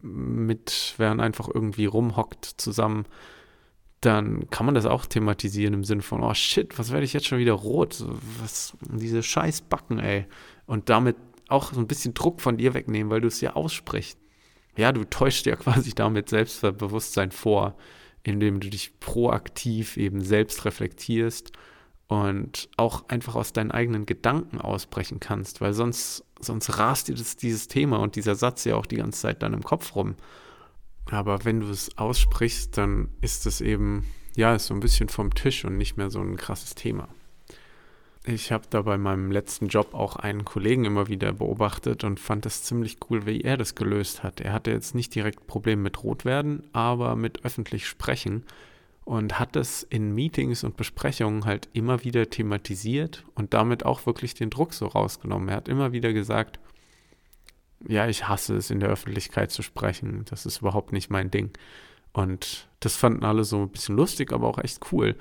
mit, 0.00 0.94
wer 0.96 1.12
einfach 1.18 1.48
irgendwie 1.52 1.86
rumhockt 1.86 2.44
zusammen, 2.44 3.04
dann 4.00 4.48
kann 4.50 4.66
man 4.66 4.74
das 4.74 4.86
auch 4.86 5.06
thematisieren 5.06 5.74
im 5.74 5.84
Sinne 5.84 6.02
von, 6.02 6.22
oh 6.22 6.34
shit, 6.34 6.78
was 6.78 6.92
werde 6.92 7.04
ich 7.04 7.12
jetzt 7.12 7.26
schon 7.26 7.38
wieder 7.38 7.54
rot? 7.54 8.04
Was, 8.40 8.76
diese 8.80 9.22
scheiß 9.22 9.62
Backen, 9.62 9.98
ey. 9.98 10.26
Und 10.66 10.88
damit 10.88 11.16
auch 11.48 11.72
so 11.72 11.80
ein 11.80 11.86
bisschen 11.86 12.14
Druck 12.14 12.40
von 12.40 12.56
dir 12.56 12.74
wegnehmen, 12.74 13.10
weil 13.10 13.20
du 13.20 13.28
es 13.28 13.40
ja 13.40 13.54
aussprichst. 13.54 14.18
Ja, 14.76 14.92
du 14.92 15.04
täuschst 15.04 15.46
ja 15.46 15.56
quasi 15.56 15.94
damit 15.94 16.28
Selbstbewusstsein 16.28 17.30
vor, 17.30 17.76
indem 18.22 18.60
du 18.60 18.70
dich 18.70 18.98
proaktiv 19.00 19.96
eben 19.96 20.20
selbst 20.22 20.64
reflektierst 20.64 21.52
und 22.08 22.68
auch 22.76 23.08
einfach 23.08 23.34
aus 23.34 23.52
deinen 23.52 23.70
eigenen 23.70 24.06
Gedanken 24.06 24.60
ausbrechen 24.60 25.20
kannst, 25.20 25.60
weil 25.60 25.72
sonst, 25.72 26.24
sonst 26.38 26.78
rast 26.78 27.08
dir 27.08 27.14
das, 27.14 27.36
dieses 27.36 27.68
Thema 27.68 27.98
und 27.98 28.16
dieser 28.16 28.34
Satz 28.34 28.64
ja 28.64 28.76
auch 28.76 28.86
die 28.86 28.96
ganze 28.96 29.20
Zeit 29.20 29.42
dann 29.42 29.54
im 29.54 29.62
Kopf 29.62 29.94
rum. 29.96 30.14
Aber 31.10 31.44
wenn 31.44 31.60
du 31.60 31.68
es 31.68 31.96
aussprichst, 31.98 32.76
dann 32.76 33.08
ist 33.20 33.46
es 33.46 33.60
eben, 33.60 34.06
ja, 34.36 34.54
ist 34.54 34.66
so 34.66 34.74
ein 34.74 34.80
bisschen 34.80 35.08
vom 35.08 35.34
Tisch 35.34 35.64
und 35.64 35.76
nicht 35.76 35.96
mehr 35.96 36.10
so 36.10 36.20
ein 36.20 36.36
krasses 36.36 36.74
Thema. 36.74 37.08
Ich 38.28 38.50
habe 38.50 38.64
da 38.68 38.82
bei 38.82 38.98
meinem 38.98 39.30
letzten 39.30 39.68
Job 39.68 39.94
auch 39.94 40.16
einen 40.16 40.44
Kollegen 40.44 40.84
immer 40.84 41.06
wieder 41.06 41.32
beobachtet 41.32 42.02
und 42.02 42.18
fand 42.18 42.44
das 42.44 42.64
ziemlich 42.64 42.98
cool, 43.08 43.24
wie 43.24 43.42
er 43.42 43.56
das 43.56 43.76
gelöst 43.76 44.24
hat. 44.24 44.40
Er 44.40 44.52
hatte 44.52 44.72
jetzt 44.72 44.96
nicht 44.96 45.14
direkt 45.14 45.46
Probleme 45.46 45.82
mit 45.82 46.02
Rotwerden, 46.02 46.64
aber 46.72 47.14
mit 47.14 47.44
öffentlich 47.44 47.86
sprechen 47.86 48.42
und 49.04 49.38
hat 49.38 49.54
es 49.54 49.84
in 49.84 50.12
Meetings 50.12 50.64
und 50.64 50.76
Besprechungen 50.76 51.44
halt 51.44 51.68
immer 51.72 52.02
wieder 52.02 52.28
thematisiert 52.28 53.24
und 53.36 53.54
damit 53.54 53.86
auch 53.86 54.06
wirklich 54.06 54.34
den 54.34 54.50
Druck 54.50 54.74
so 54.74 54.86
rausgenommen. 54.86 55.48
Er 55.48 55.56
hat 55.56 55.68
immer 55.68 55.92
wieder 55.92 56.12
gesagt, 56.12 56.58
ja, 57.86 58.08
ich 58.08 58.26
hasse 58.26 58.56
es, 58.56 58.70
in 58.70 58.80
der 58.80 58.88
Öffentlichkeit 58.88 59.52
zu 59.52 59.62
sprechen. 59.62 60.24
Das 60.28 60.46
ist 60.46 60.62
überhaupt 60.62 60.92
nicht 60.92 61.10
mein 61.10 61.30
Ding. 61.30 61.50
Und 62.12 62.66
das 62.80 62.96
fanden 62.96 63.24
alle 63.24 63.44
so 63.44 63.62
ein 63.62 63.68
bisschen 63.68 63.94
lustig, 63.94 64.32
aber 64.32 64.48
auch 64.48 64.58
echt 64.58 64.80
cool. 64.90 65.14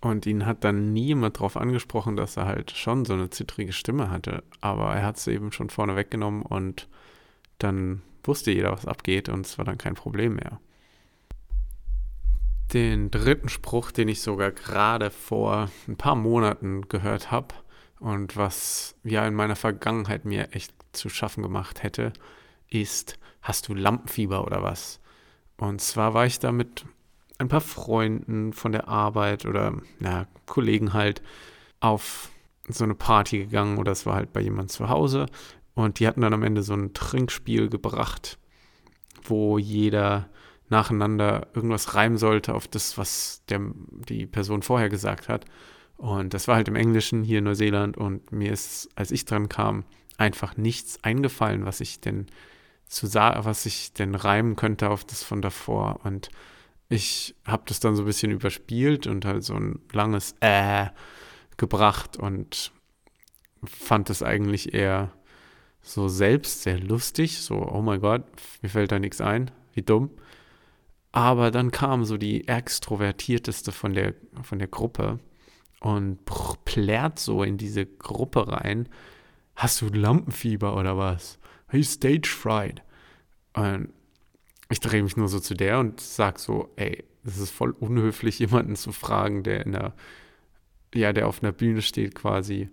Und 0.00 0.26
ihn 0.26 0.46
hat 0.46 0.62
dann 0.62 0.92
nie 0.92 1.06
jemand 1.06 1.36
darauf 1.36 1.56
angesprochen, 1.56 2.16
dass 2.16 2.36
er 2.36 2.46
halt 2.46 2.70
schon 2.70 3.04
so 3.04 3.14
eine 3.14 3.30
zittrige 3.30 3.72
Stimme 3.72 4.10
hatte. 4.10 4.44
Aber 4.60 4.94
er 4.94 5.04
hat 5.04 5.16
es 5.16 5.26
eben 5.26 5.52
schon 5.52 5.70
vorne 5.70 5.96
weggenommen 5.96 6.42
und 6.42 6.88
dann 7.58 8.02
wusste 8.22 8.50
jeder, 8.50 8.72
was 8.72 8.86
abgeht 8.86 9.28
und 9.28 9.46
es 9.46 9.56
war 9.56 9.64
dann 9.64 9.78
kein 9.78 9.94
Problem 9.94 10.34
mehr 10.34 10.60
den 12.72 13.10
dritten 13.10 13.48
Spruch, 13.48 13.92
den 13.92 14.08
ich 14.08 14.22
sogar 14.22 14.50
gerade 14.50 15.10
vor 15.10 15.70
ein 15.86 15.96
paar 15.96 16.16
Monaten 16.16 16.88
gehört 16.88 17.30
habe 17.30 17.54
und 18.00 18.36
was 18.36 18.96
ja 19.04 19.26
in 19.26 19.34
meiner 19.34 19.56
Vergangenheit 19.56 20.24
mir 20.24 20.48
echt 20.52 20.74
zu 20.92 21.08
schaffen 21.08 21.42
gemacht 21.42 21.82
hätte, 21.82 22.12
ist, 22.68 23.18
hast 23.40 23.68
du 23.68 23.74
Lampenfieber 23.74 24.44
oder 24.44 24.62
was? 24.62 25.00
Und 25.56 25.80
zwar 25.80 26.12
war 26.14 26.26
ich 26.26 26.38
da 26.38 26.52
mit 26.52 26.84
ein 27.38 27.48
paar 27.48 27.60
Freunden 27.60 28.52
von 28.52 28.72
der 28.72 28.88
Arbeit 28.88 29.46
oder 29.46 29.74
na, 29.98 30.26
Kollegen 30.46 30.92
halt 30.92 31.22
auf 31.80 32.30
so 32.68 32.84
eine 32.84 32.94
Party 32.94 33.38
gegangen 33.38 33.78
oder 33.78 33.92
es 33.92 34.06
war 34.06 34.14
halt 34.14 34.32
bei 34.32 34.40
jemand 34.40 34.72
zu 34.72 34.88
Hause 34.88 35.26
und 35.74 36.00
die 36.00 36.06
hatten 36.06 36.22
dann 36.22 36.34
am 36.34 36.42
Ende 36.42 36.62
so 36.62 36.74
ein 36.74 36.94
Trinkspiel 36.94 37.68
gebracht, 37.68 38.38
wo 39.22 39.58
jeder 39.58 40.28
nacheinander 40.68 41.48
irgendwas 41.54 41.94
reimen 41.94 42.18
sollte 42.18 42.54
auf 42.54 42.66
das, 42.66 42.98
was 42.98 43.42
der, 43.48 43.60
die 44.08 44.26
Person 44.26 44.62
vorher 44.62 44.88
gesagt 44.88 45.28
hat. 45.28 45.44
Und 45.96 46.34
das 46.34 46.48
war 46.48 46.56
halt 46.56 46.68
im 46.68 46.76
Englischen 46.76 47.22
hier 47.22 47.38
in 47.38 47.44
Neuseeland 47.44 47.96
und 47.96 48.32
mir 48.32 48.52
ist, 48.52 48.88
als 48.96 49.10
ich 49.10 49.24
dran 49.24 49.48
kam, 49.48 49.84
einfach 50.18 50.56
nichts 50.56 50.98
eingefallen, 51.02 51.66
was 51.66 51.80
ich 51.80 52.00
denn 52.00 52.26
zu 52.88 53.12
was 53.14 53.66
ich 53.66 53.92
denn 53.92 54.14
reimen 54.14 54.56
könnte 54.56 54.90
auf 54.90 55.04
das 55.04 55.22
von 55.22 55.42
davor. 55.42 56.00
Und 56.04 56.30
ich 56.88 57.34
habe 57.44 57.64
das 57.66 57.80
dann 57.80 57.96
so 57.96 58.02
ein 58.02 58.06
bisschen 58.06 58.32
überspielt 58.32 59.06
und 59.06 59.24
halt 59.24 59.44
so 59.44 59.54
ein 59.54 59.80
langes 59.92 60.34
Äh 60.40 60.86
gebracht 61.56 62.16
und 62.16 62.72
fand 63.64 64.10
es 64.10 64.22
eigentlich 64.22 64.74
eher 64.74 65.12
so 65.82 66.08
selbst 66.08 66.62
sehr 66.62 66.78
lustig. 66.78 67.40
So, 67.40 67.56
oh 67.56 67.82
mein 67.82 68.00
Gott, 68.00 68.24
mir 68.62 68.68
fällt 68.68 68.92
da 68.92 68.98
nichts 68.98 69.20
ein, 69.20 69.50
wie 69.72 69.82
dumm. 69.82 70.10
Aber 71.12 71.50
dann 71.50 71.70
kam 71.70 72.04
so 72.04 72.18
die 72.18 72.46
extrovertierteste 72.46 73.72
von 73.72 73.94
der, 73.94 74.14
von 74.42 74.58
der 74.58 74.68
Gruppe 74.68 75.18
und 75.80 76.18
plärt 76.64 77.18
so 77.18 77.42
in 77.42 77.56
diese 77.56 77.86
Gruppe 77.86 78.48
rein. 78.48 78.88
Hast 79.54 79.80
du 79.80 79.88
Lampenfieber 79.88 80.76
oder 80.76 80.98
was? 80.98 81.38
Hey, 81.68 81.82
Stage 81.82 82.28
Fright. 82.28 82.82
Und 83.54 83.88
ich 84.68 84.80
drehe 84.80 85.02
mich 85.02 85.16
nur 85.16 85.28
so 85.28 85.40
zu 85.40 85.54
der 85.54 85.78
und 85.78 86.00
sag 86.00 86.38
so, 86.38 86.70
ey, 86.76 87.04
das 87.24 87.38
ist 87.38 87.50
voll 87.50 87.70
unhöflich, 87.70 88.38
jemanden 88.40 88.76
zu 88.76 88.92
fragen, 88.92 89.42
der 89.42 89.64
in 89.66 89.72
der, 89.72 89.94
ja, 90.94 91.12
der 91.12 91.28
auf 91.28 91.42
einer 91.42 91.52
Bühne 91.52 91.82
steht 91.82 92.14
quasi, 92.14 92.68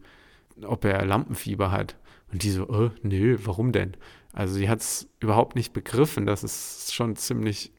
ob 0.63 0.85
er 0.85 1.05
Lampenfieber 1.05 1.71
hat. 1.71 1.95
Und 2.31 2.43
die 2.43 2.49
so, 2.49 2.67
äh, 2.67 2.89
nö, 3.03 3.37
warum 3.43 3.71
denn? 3.71 3.95
Also 4.31 4.55
sie 4.55 4.67
hat 4.67 4.81
es 4.81 5.07
überhaupt 5.19 5.55
nicht 5.55 5.73
begriffen, 5.73 6.25
dass 6.25 6.41
es 6.41 6.91
schon 6.91 7.15
ziemlich 7.15 7.71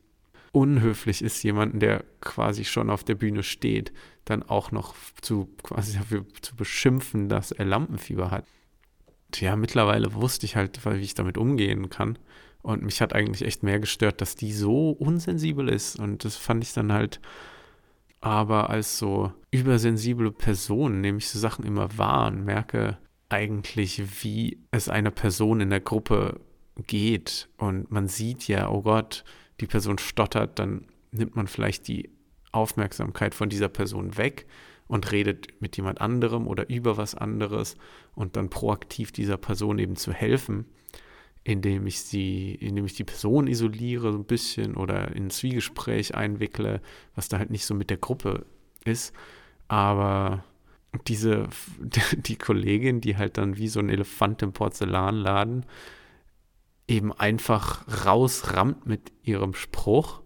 unhöflich 0.53 1.23
ist, 1.23 1.43
jemanden, 1.43 1.81
der 1.81 2.05
quasi 2.21 2.65
schon 2.65 2.89
auf 2.89 3.03
der 3.03 3.17
Bühne 3.17 3.43
steht, 3.43 3.93
dann 4.25 4.45
auch 4.45 4.71
noch 4.71 4.95
zu 5.21 5.49
quasi 5.65 5.99
dafür 5.99 6.25
zu 6.41 6.55
beschimpfen, 6.55 7.29
dass 7.29 7.51
er 7.51 7.65
Lampenfieber 7.65 8.31
hat. 8.31 8.45
Ja, 9.35 9.57
mittlerweile 9.57 10.15
wusste 10.15 10.47
ich 10.47 10.55
halt, 10.55 10.85
wie 10.87 11.01
ich 11.01 11.15
damit 11.15 11.39
umgehen 11.39 11.91
kann. 11.91 12.19
Und 12.65 12.83
mich 12.83 13.03
hat 13.03 13.13
eigentlich 13.13 13.47
echt 13.47 13.63
mehr 13.63 13.79
gestört, 13.79 14.23
dass 14.23 14.37
die 14.37 14.53
so 14.53 14.91
unsensibel 14.91 15.69
ist. 15.69 15.99
Und 15.99 16.25
das 16.25 16.37
fand 16.37 16.65
ich 16.65 16.73
dann 16.73 16.93
halt 16.93 17.21
aber 18.23 18.71
als 18.71 18.99
so 18.99 19.35
übersensible 19.51 20.33
Person 20.33 21.03
nehme 21.03 21.19
ich 21.19 21.29
so 21.29 21.39
Sachen 21.39 21.67
immer 21.67 21.99
wahr 21.99 22.29
und 22.29 22.43
merke 22.47 22.97
eigentlich, 23.29 24.25
wie 24.25 24.65
es 24.71 24.89
einer 24.89 25.11
Person 25.11 25.61
in 25.61 25.69
der 25.69 25.81
Gruppe 25.81 26.41
geht. 26.87 27.51
Und 27.59 27.91
man 27.91 28.09
sieht 28.09 28.49
ja, 28.49 28.71
oh 28.71 28.81
Gott, 28.81 29.25
die 29.61 29.67
Person 29.67 29.99
stottert, 29.99 30.59
dann 30.59 30.87
nimmt 31.13 31.37
man 31.37 31.49
vielleicht 31.49 31.87
die 31.87 32.09
Aufmerksamkeit 32.51 33.35
von 33.35 33.51
dieser 33.51 33.69
Person 33.69 34.17
weg 34.17 34.47
und 34.87 35.13
redet 35.13 35.61
mit 35.61 35.77
jemand 35.77 36.01
anderem 36.01 36.47
oder 36.47 36.71
über 36.71 36.97
was 36.97 37.15
anderes 37.15 37.77
und 38.15 38.37
dann 38.37 38.49
proaktiv 38.49 39.13
dieser 39.13 39.37
Person 39.37 39.79
eben 39.79 39.97
zu 39.97 40.15
helfen, 40.15 40.65
indem 41.45 41.87
ich 41.87 42.01
sie, 42.01 42.55
indem 42.55 42.87
ich 42.87 42.95
die 42.95 43.05
Person 43.05 43.47
isoliere 43.47 44.13
so 44.13 44.19
ein 44.19 44.25
bisschen 44.25 44.75
oder 44.77 45.15
in 45.15 45.27
ein 45.27 45.31
Zwiegespräch 45.31 46.15
einwickle, 46.15 46.81
was 47.15 47.29
da 47.29 47.39
halt 47.39 47.51
nicht 47.51 47.67
so 47.67 47.75
mit 47.75 47.91
der 47.91 47.99
Gruppe 47.99 48.47
ist. 48.85 49.13
Aber 49.69 50.45
diese, 51.07 51.49
die 52.17 52.37
Kollegin, 52.37 53.03
die 53.03 53.17
halt 53.17 53.37
dann 53.37 53.59
wie 53.59 53.69
so 53.69 53.81
ein 53.81 53.91
Elefant 53.91 54.43
im 54.43 54.53
Porzellanladen 54.53 55.67
eben 56.89 57.13
einfach 57.13 57.85
rausrammt 58.05 58.87
mit 58.87 59.13
ihrem 59.23 59.55
Spruch 59.55 60.23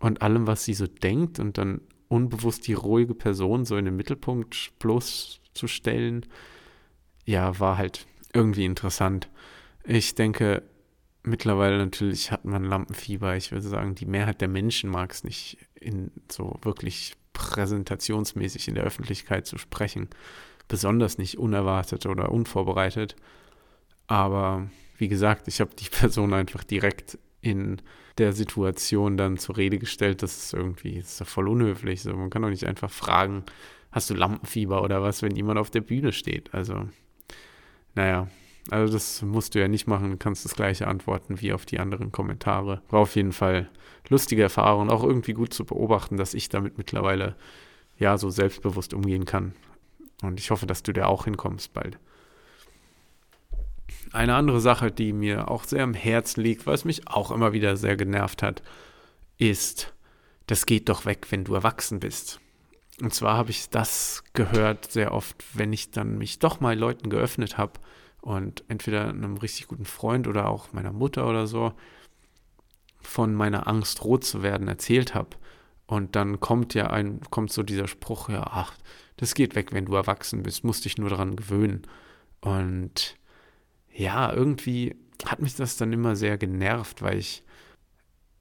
und 0.00 0.22
allem, 0.22 0.46
was 0.46 0.64
sie 0.64 0.74
so 0.74 0.86
denkt 0.86 1.38
und 1.38 1.58
dann 1.58 1.80
unbewusst 2.08 2.66
die 2.66 2.74
ruhige 2.74 3.14
Person 3.14 3.64
so 3.64 3.76
in 3.76 3.86
den 3.86 3.96
Mittelpunkt 3.96 4.72
bloßzustellen, 4.78 6.26
ja, 7.24 7.58
war 7.58 7.78
halt 7.78 8.06
irgendwie 8.34 8.64
interessant. 8.64 9.30
Ich 9.84 10.14
denke, 10.14 10.62
mittlerweile 11.22 11.78
natürlich 11.78 12.30
hat 12.30 12.44
man 12.44 12.64
Lampenfieber. 12.64 13.36
Ich 13.36 13.52
würde 13.52 13.66
sagen, 13.66 13.94
die 13.94 14.06
Mehrheit 14.06 14.40
der 14.40 14.48
Menschen 14.48 14.90
mag 14.90 15.12
es 15.12 15.24
nicht 15.24 15.58
in 15.74 16.10
so 16.30 16.58
wirklich 16.62 17.14
präsentationsmäßig 17.32 18.68
in 18.68 18.74
der 18.74 18.84
Öffentlichkeit 18.84 19.46
zu 19.46 19.58
sprechen. 19.58 20.08
Besonders 20.68 21.18
nicht 21.18 21.38
unerwartet 21.38 22.06
oder 22.06 22.30
unvorbereitet. 22.30 23.16
Aber 24.06 24.68
wie 24.98 25.08
gesagt, 25.08 25.48
ich 25.48 25.60
habe 25.60 25.74
die 25.74 25.88
Person 25.90 26.32
einfach 26.32 26.64
direkt 26.64 27.18
in 27.40 27.82
der 28.18 28.32
Situation 28.32 29.16
dann 29.16 29.38
zur 29.38 29.56
Rede 29.56 29.78
gestellt. 29.78 30.22
Das 30.22 30.36
ist 30.36 30.54
irgendwie, 30.54 31.00
das 31.00 31.12
ist 31.12 31.20
doch 31.20 31.26
voll 31.26 31.48
unhöflich. 31.48 32.02
So, 32.02 32.14
man 32.14 32.30
kann 32.30 32.42
doch 32.42 32.50
nicht 32.50 32.66
einfach 32.66 32.90
fragen, 32.90 33.44
hast 33.90 34.10
du 34.10 34.14
Lampenfieber 34.14 34.82
oder 34.82 35.02
was, 35.02 35.22
wenn 35.22 35.34
jemand 35.34 35.58
auf 35.58 35.70
der 35.70 35.80
Bühne 35.80 36.12
steht. 36.12 36.52
Also, 36.54 36.88
naja, 37.94 38.28
also 38.70 38.92
das 38.92 39.22
musst 39.22 39.54
du 39.54 39.60
ja 39.60 39.68
nicht 39.68 39.86
machen, 39.86 40.10
du 40.10 40.16
kannst 40.16 40.44
das 40.44 40.54
gleiche 40.54 40.86
antworten 40.86 41.40
wie 41.40 41.52
auf 41.52 41.66
die 41.66 41.80
anderen 41.80 42.12
Kommentare. 42.12 42.82
War 42.90 43.00
auf 43.00 43.16
jeden 43.16 43.32
Fall 43.32 43.68
lustige 44.08 44.42
Erfahrung, 44.42 44.90
auch 44.90 45.02
irgendwie 45.02 45.32
gut 45.32 45.52
zu 45.52 45.64
beobachten, 45.64 46.16
dass 46.16 46.34
ich 46.34 46.48
damit 46.48 46.78
mittlerweile 46.78 47.34
ja 47.98 48.18
so 48.18 48.30
selbstbewusst 48.30 48.94
umgehen 48.94 49.24
kann. 49.24 49.54
Und 50.22 50.38
ich 50.38 50.50
hoffe, 50.50 50.66
dass 50.66 50.82
du 50.82 50.92
da 50.92 51.06
auch 51.06 51.24
hinkommst 51.24 51.72
bald. 51.72 51.98
Eine 54.12 54.34
andere 54.34 54.60
Sache, 54.60 54.92
die 54.92 55.12
mir 55.12 55.50
auch 55.50 55.64
sehr 55.64 55.82
am 55.82 55.94
Herzen 55.94 56.42
liegt, 56.42 56.66
es 56.66 56.84
mich 56.84 57.08
auch 57.08 57.30
immer 57.30 57.52
wieder 57.52 57.76
sehr 57.76 57.96
genervt 57.96 58.42
hat, 58.42 58.62
ist, 59.38 59.92
das 60.46 60.66
geht 60.66 60.88
doch 60.88 61.04
weg, 61.06 61.26
wenn 61.30 61.44
du 61.44 61.54
erwachsen 61.54 61.98
bist. 61.98 62.40
Und 63.00 63.14
zwar 63.14 63.36
habe 63.36 63.50
ich 63.50 63.70
das 63.70 64.22
gehört 64.34 64.92
sehr 64.92 65.12
oft, 65.12 65.42
wenn 65.54 65.72
ich 65.72 65.90
dann 65.90 66.18
mich 66.18 66.38
doch 66.38 66.60
mal 66.60 66.78
Leuten 66.78 67.10
geöffnet 67.10 67.58
habe 67.58 67.80
und 68.22 68.64
entweder 68.68 69.08
einem 69.08 69.36
richtig 69.36 69.68
guten 69.68 69.84
Freund 69.84 70.26
oder 70.26 70.48
auch 70.48 70.72
meiner 70.72 70.92
Mutter 70.92 71.28
oder 71.28 71.46
so 71.46 71.72
von 73.00 73.34
meiner 73.34 73.66
Angst 73.66 74.04
rot 74.04 74.24
zu 74.24 74.42
werden 74.42 74.68
erzählt 74.68 75.14
habe. 75.14 75.30
Und 75.86 76.14
dann 76.16 76.38
kommt 76.40 76.72
ja 76.74 76.86
ein, 76.86 77.20
kommt 77.30 77.52
so 77.52 77.64
dieser 77.64 77.88
Spruch, 77.88 78.28
ja, 78.28 78.44
ach, 78.46 78.74
das 79.16 79.34
geht 79.34 79.56
weg, 79.56 79.72
wenn 79.72 79.84
du 79.84 79.94
erwachsen 79.94 80.44
bist, 80.44 80.64
musst 80.64 80.84
dich 80.84 80.98
nur 80.98 81.10
daran 81.10 81.34
gewöhnen. 81.34 81.82
Und 82.40 83.16
ja, 83.92 84.32
irgendwie 84.32 84.96
hat 85.26 85.42
mich 85.42 85.56
das 85.56 85.76
dann 85.76 85.92
immer 85.92 86.14
sehr 86.14 86.38
genervt, 86.38 87.02
weil 87.02 87.18
ich, 87.18 87.42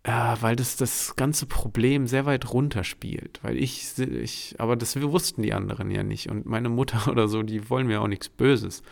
äh, 0.03 0.35
weil 0.39 0.55
das 0.55 0.77
das 0.77 1.15
ganze 1.15 1.47
Problem 1.47 2.05
sehr 2.05 2.27
weit 2.27 2.53
runterspielt. 2.53 3.39
Weil 3.41 3.57
ich, 3.57 3.97
ich, 3.97 4.55
aber 4.59 4.75
das 4.75 4.99
wussten 5.01 5.41
die 5.41 5.53
anderen 5.53 5.89
ja 5.89 6.03
nicht. 6.03 6.29
Und 6.29 6.45
meine 6.45 6.69
Mutter 6.69 7.07
oder 7.11 7.27
so, 7.27 7.41
die 7.41 7.67
wollen 7.67 7.87
mir 7.87 7.99
auch 7.99 8.07
nichts 8.07 8.29
Böses 8.29 8.83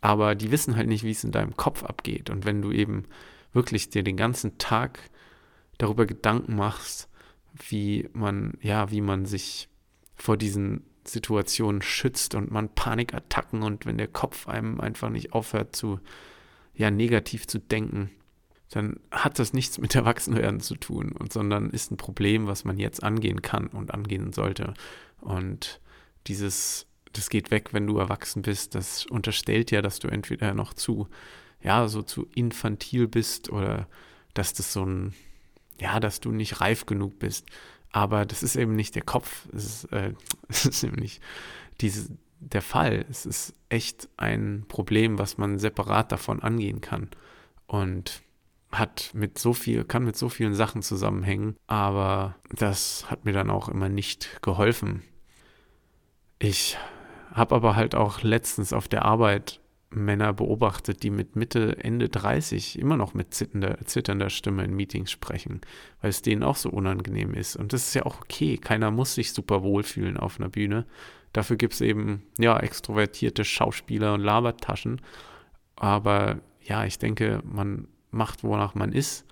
aber 0.00 0.34
die 0.34 0.50
wissen 0.50 0.76
halt 0.76 0.88
nicht, 0.88 1.04
wie 1.04 1.10
es 1.10 1.24
in 1.24 1.32
deinem 1.32 1.56
Kopf 1.56 1.82
abgeht. 1.82 2.30
Und 2.30 2.44
wenn 2.44 2.62
du 2.62 2.72
eben 2.72 3.04
wirklich 3.52 3.90
dir 3.90 4.02
den 4.02 4.16
ganzen 4.16 4.58
Tag 4.58 5.10
darüber 5.78 6.06
Gedanken 6.06 6.56
machst, 6.56 7.08
wie 7.68 8.08
man, 8.12 8.54
ja, 8.62 8.90
wie 8.90 9.00
man 9.00 9.26
sich 9.26 9.68
vor 10.16 10.36
diesen 10.36 10.84
Situationen 11.06 11.82
schützt 11.82 12.34
und 12.34 12.50
man 12.50 12.68
Panikattacken 12.74 13.62
und 13.62 13.86
wenn 13.86 13.98
der 13.98 14.08
Kopf 14.08 14.48
einem 14.48 14.80
einfach 14.80 15.10
nicht 15.10 15.32
aufhört 15.32 15.74
zu, 15.74 16.00
ja, 16.74 16.90
negativ 16.90 17.46
zu 17.46 17.58
denken, 17.58 18.10
dann 18.70 19.00
hat 19.10 19.38
das 19.38 19.52
nichts 19.52 19.78
mit 19.78 19.94
Erwachsenwerden 19.94 20.60
zu 20.60 20.76
tun, 20.76 21.12
und, 21.12 21.32
sondern 21.32 21.70
ist 21.70 21.90
ein 21.90 21.96
Problem, 21.96 22.46
was 22.46 22.64
man 22.64 22.78
jetzt 22.78 23.02
angehen 23.02 23.42
kann 23.42 23.66
und 23.66 23.92
angehen 23.92 24.32
sollte. 24.32 24.74
Und 25.20 25.80
dieses 26.28 26.86
das 27.12 27.30
geht 27.30 27.50
weg, 27.50 27.72
wenn 27.72 27.86
du 27.86 27.98
erwachsen 27.98 28.42
bist. 28.42 28.74
Das 28.74 29.06
unterstellt 29.06 29.70
ja, 29.70 29.82
dass 29.82 29.98
du 29.98 30.08
entweder 30.08 30.54
noch 30.54 30.74
zu, 30.74 31.08
ja, 31.62 31.88
so 31.88 32.02
zu 32.02 32.26
infantil 32.34 33.08
bist 33.08 33.50
oder 33.50 33.88
dass 34.34 34.52
das 34.52 34.72
so 34.72 34.84
ein, 34.84 35.14
ja, 35.80 36.00
dass 36.00 36.20
du 36.20 36.30
nicht 36.32 36.60
reif 36.60 36.86
genug 36.86 37.18
bist. 37.18 37.46
Aber 37.92 38.24
das 38.24 38.42
ist 38.42 38.56
eben 38.56 38.74
nicht 38.74 38.94
der 38.94 39.02
Kopf. 39.02 39.48
Es 39.52 39.64
ist, 39.64 39.92
äh, 39.92 40.14
ist 40.48 40.84
eben 40.84 41.04
diese, 41.80 42.08
der 42.38 42.62
Fall. 42.62 43.04
Es 43.10 43.26
ist 43.26 43.54
echt 43.68 44.08
ein 44.16 44.64
Problem, 44.68 45.18
was 45.18 45.38
man 45.38 45.58
separat 45.58 46.12
davon 46.12 46.42
angehen 46.42 46.80
kann. 46.80 47.10
Und 47.66 48.22
hat 48.72 49.10
mit 49.14 49.38
so 49.38 49.52
viel, 49.52 49.84
kann 49.84 50.04
mit 50.04 50.16
so 50.16 50.28
vielen 50.28 50.54
Sachen 50.54 50.82
zusammenhängen, 50.82 51.56
aber 51.66 52.36
das 52.54 53.10
hat 53.10 53.24
mir 53.24 53.32
dann 53.32 53.50
auch 53.50 53.68
immer 53.68 53.88
nicht 53.88 54.42
geholfen. 54.42 55.02
Ich 56.38 56.78
habe 57.32 57.54
aber 57.54 57.76
halt 57.76 57.94
auch 57.94 58.22
letztens 58.22 58.72
auf 58.72 58.88
der 58.88 59.04
Arbeit 59.04 59.60
Männer 59.90 60.32
beobachtet, 60.32 61.02
die 61.02 61.10
mit 61.10 61.34
Mitte, 61.34 61.76
Ende 61.82 62.08
30 62.08 62.78
immer 62.78 62.96
noch 62.96 63.12
mit 63.12 63.34
zitternder, 63.34 63.76
zitternder 63.84 64.30
Stimme 64.30 64.64
in 64.64 64.74
Meetings 64.74 65.10
sprechen, 65.10 65.60
weil 66.00 66.10
es 66.10 66.22
denen 66.22 66.44
auch 66.44 66.56
so 66.56 66.70
unangenehm 66.70 67.34
ist. 67.34 67.56
Und 67.56 67.72
das 67.72 67.88
ist 67.88 67.94
ja 67.94 68.06
auch 68.06 68.20
okay. 68.20 68.56
Keiner 68.56 68.92
muss 68.92 69.14
sich 69.16 69.32
super 69.32 69.62
wohlfühlen 69.64 70.16
auf 70.16 70.38
einer 70.38 70.48
Bühne. 70.48 70.86
Dafür 71.32 71.56
gibt 71.56 71.74
es 71.74 71.80
eben, 71.80 72.22
ja, 72.38 72.58
extrovertierte 72.58 73.44
Schauspieler 73.44 74.14
und 74.14 74.20
Labertaschen. 74.20 75.00
Aber 75.74 76.38
ja, 76.62 76.84
ich 76.84 76.98
denke, 76.98 77.42
man 77.44 77.88
macht, 78.12 78.44
wonach 78.44 78.74
man 78.76 78.92
ist. 78.92 79.26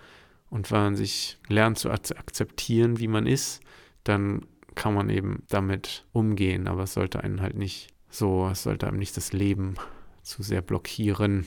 Und 0.51 0.71
wenn 0.73 0.81
man 0.81 0.97
sich 0.97 1.39
lernt 1.49 1.79
zu 1.79 1.91
akzeptieren, 1.91 2.99
wie 2.99 3.09
man 3.09 3.27
ist, 3.27 3.61
dann 4.03 4.47
kann 4.75 4.95
man 4.95 5.11
eben 5.11 5.43
damit 5.49 6.07
umgehen, 6.13 6.69
aber 6.69 6.85
es 6.85 6.95
sollte 6.95 7.23
einen 7.23 7.41
halt 7.41 7.57
nicht 7.57 7.89
so, 8.11 8.49
es 8.49 8.63
sollte 8.63 8.87
einem 8.87 8.99
nicht 8.99 9.17
das 9.17 9.33
Leben 9.33 9.75
zu 10.23 10.43
sehr 10.43 10.63
blockieren. 10.63 11.47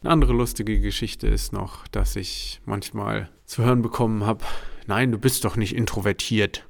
Eine 0.00 0.10
andere 0.10 0.32
lustige 0.32 0.80
Geschichte 0.80 1.26
ist 1.28 1.52
noch, 1.52 1.88
dass 1.88 2.16
ich 2.16 2.60
manchmal 2.64 3.30
zu 3.46 3.64
hören 3.64 3.82
bekommen 3.82 4.24
habe, 4.24 4.44
nein, 4.86 5.12
du 5.12 5.18
bist 5.18 5.44
doch 5.44 5.56
nicht 5.56 5.74
introvertiert. 5.74 6.66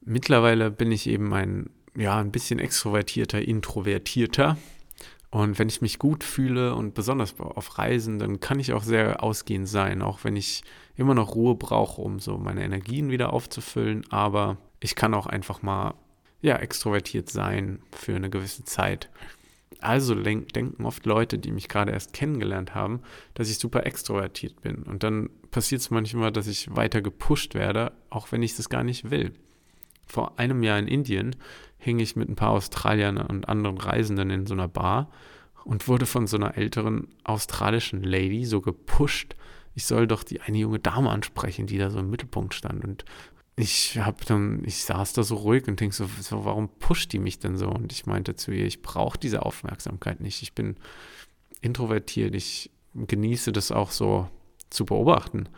Mittlerweile 0.00 0.70
bin 0.70 0.92
ich 0.92 1.06
eben 1.08 1.32
ein, 1.34 1.70
ja, 1.96 2.18
ein 2.18 2.32
bisschen 2.32 2.58
extrovertierter, 2.58 3.42
introvertierter. 3.42 4.56
Und 5.36 5.58
wenn 5.58 5.68
ich 5.68 5.82
mich 5.82 5.98
gut 5.98 6.24
fühle 6.24 6.74
und 6.74 6.94
besonders 6.94 7.38
auf 7.38 7.76
Reisen, 7.76 8.18
dann 8.18 8.40
kann 8.40 8.58
ich 8.58 8.72
auch 8.72 8.82
sehr 8.82 9.22
ausgehend 9.22 9.68
sein, 9.68 10.00
auch 10.00 10.24
wenn 10.24 10.34
ich 10.34 10.62
immer 10.96 11.12
noch 11.12 11.34
Ruhe 11.34 11.54
brauche, 11.56 12.00
um 12.00 12.20
so 12.20 12.38
meine 12.38 12.64
Energien 12.64 13.10
wieder 13.10 13.34
aufzufüllen. 13.34 14.10
Aber 14.10 14.56
ich 14.80 14.94
kann 14.94 15.12
auch 15.12 15.26
einfach 15.26 15.60
mal, 15.60 15.92
ja, 16.40 16.56
extrovertiert 16.56 17.28
sein 17.28 17.80
für 17.92 18.16
eine 18.16 18.30
gewisse 18.30 18.64
Zeit. 18.64 19.10
Also 19.78 20.14
denken 20.14 20.86
oft 20.86 21.04
Leute, 21.04 21.38
die 21.38 21.52
mich 21.52 21.68
gerade 21.68 21.92
erst 21.92 22.14
kennengelernt 22.14 22.74
haben, 22.74 23.02
dass 23.34 23.50
ich 23.50 23.58
super 23.58 23.84
extrovertiert 23.84 24.62
bin. 24.62 24.84
Und 24.84 25.02
dann 25.02 25.28
passiert 25.50 25.82
es 25.82 25.90
manchmal, 25.90 26.32
dass 26.32 26.46
ich 26.46 26.74
weiter 26.74 27.02
gepusht 27.02 27.54
werde, 27.54 27.92
auch 28.08 28.32
wenn 28.32 28.42
ich 28.42 28.56
das 28.56 28.70
gar 28.70 28.84
nicht 28.84 29.10
will. 29.10 29.34
Vor 30.06 30.38
einem 30.38 30.62
Jahr 30.62 30.78
in 30.78 30.88
Indien 30.88 31.36
hing 31.78 31.98
ich 31.98 32.16
mit 32.16 32.28
ein 32.28 32.36
paar 32.36 32.50
Australiern 32.50 33.18
und 33.18 33.48
anderen 33.48 33.78
Reisenden 33.78 34.30
in 34.30 34.46
so 34.46 34.54
einer 34.54 34.68
Bar 34.68 35.10
und 35.64 35.88
wurde 35.88 36.06
von 36.06 36.26
so 36.26 36.36
einer 36.36 36.56
älteren 36.56 37.08
australischen 37.24 38.02
Lady 38.02 38.44
so 38.44 38.60
gepusht, 38.60 39.34
ich 39.74 39.84
soll 39.84 40.06
doch 40.06 40.22
die 40.22 40.40
eine 40.40 40.56
junge 40.56 40.78
Dame 40.78 41.10
ansprechen, 41.10 41.66
die 41.66 41.76
da 41.76 41.90
so 41.90 41.98
im 41.98 42.08
Mittelpunkt 42.08 42.54
stand. 42.54 42.82
Und 42.82 43.04
ich 43.56 43.98
habe 43.98 44.24
dann, 44.24 44.62
ich 44.64 44.84
saß 44.84 45.12
da 45.12 45.22
so 45.22 45.34
ruhig 45.36 45.68
und 45.68 45.80
denk 45.80 45.92
so, 45.92 46.08
so, 46.20 46.44
warum 46.44 46.68
pusht 46.78 47.12
die 47.12 47.18
mich 47.18 47.38
denn 47.40 47.56
so? 47.56 47.68
Und 47.68 47.92
ich 47.92 48.06
meinte 48.06 48.36
zu 48.36 48.52
ihr, 48.52 48.64
ich 48.64 48.80
brauche 48.80 49.18
diese 49.18 49.44
Aufmerksamkeit 49.44 50.20
nicht. 50.20 50.42
Ich 50.42 50.54
bin 50.54 50.76
introvertiert, 51.60 52.34
ich 52.34 52.70
genieße 52.94 53.52
das 53.52 53.70
auch 53.70 53.90
so 53.90 54.28
zu 54.70 54.86
beobachten. 54.86 55.48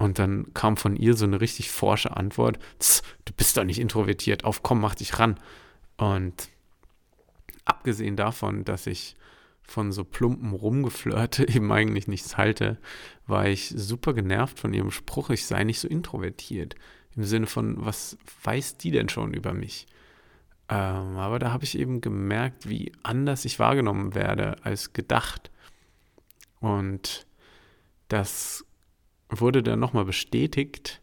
Und 0.00 0.18
dann 0.18 0.54
kam 0.54 0.78
von 0.78 0.96
ihr 0.96 1.14
so 1.14 1.26
eine 1.26 1.42
richtig 1.42 1.70
forsche 1.70 2.16
Antwort: 2.16 2.58
Du 3.26 3.34
bist 3.34 3.58
doch 3.58 3.64
nicht 3.64 3.78
introvertiert, 3.78 4.44
auf 4.44 4.62
komm, 4.62 4.80
mach 4.80 4.94
dich 4.94 5.18
ran. 5.18 5.38
Und 5.98 6.48
abgesehen 7.66 8.16
davon, 8.16 8.64
dass 8.64 8.86
ich 8.86 9.14
von 9.62 9.92
so 9.92 10.04
plumpen 10.04 10.52
Rumgeflirte 10.52 11.46
eben 11.54 11.70
eigentlich 11.70 12.08
nichts 12.08 12.38
halte, 12.38 12.78
war 13.26 13.46
ich 13.46 13.74
super 13.76 14.14
genervt 14.14 14.58
von 14.58 14.72
ihrem 14.72 14.90
Spruch, 14.90 15.28
ich 15.28 15.44
sei 15.44 15.64
nicht 15.64 15.80
so 15.80 15.86
introvertiert. 15.86 16.76
Im 17.14 17.24
Sinne 17.24 17.46
von, 17.46 17.84
was 17.84 18.16
weiß 18.42 18.78
die 18.78 18.92
denn 18.92 19.10
schon 19.10 19.34
über 19.34 19.52
mich? 19.52 19.86
Ähm, 20.70 21.18
aber 21.18 21.38
da 21.38 21.52
habe 21.52 21.64
ich 21.64 21.78
eben 21.78 22.00
gemerkt, 22.00 22.70
wie 22.70 22.90
anders 23.02 23.44
ich 23.44 23.58
wahrgenommen 23.58 24.14
werde 24.14 24.56
als 24.64 24.94
gedacht. 24.94 25.50
Und 26.60 27.26
das 28.08 28.64
wurde 29.30 29.62
dann 29.62 29.78
nochmal 29.78 30.04
bestätigt 30.04 31.00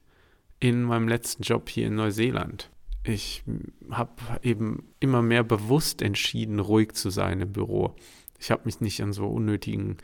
in 0.60 0.84
meinem 0.84 1.08
letzten 1.08 1.44
Job 1.44 1.70
hier 1.70 1.88
in 1.88 1.96
Neuseeland. 1.96 2.70
Ich 3.04 3.44
habe 3.90 4.12
eben 4.42 4.90
immer 5.00 5.22
mehr 5.22 5.44
bewusst 5.44 6.02
entschieden, 6.02 6.60
ruhig 6.60 6.94
zu 6.94 7.10
sein 7.10 7.40
im 7.42 7.54
Büro. 7.54 7.96
Ich 8.40 8.52
habe 8.52 8.64
mich 8.66 8.82
nicht 8.82 9.02
an 9.02 9.14
so 9.14 9.28
unnötigen 9.28 9.98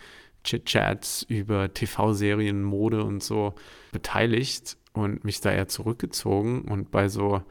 Chit-Chats 0.43 1.23
über 1.23 1.73
TV-Serien, 1.73 2.63
Mode 2.63 3.03
und 3.03 3.23
so 3.23 3.55
beteiligt 3.91 4.77
und 4.93 5.23
mich 5.23 5.41
da 5.41 5.51
eher 5.51 5.67
zurückgezogen 5.67 6.61
und 6.61 6.91
bei 6.91 7.09
so 7.09 7.41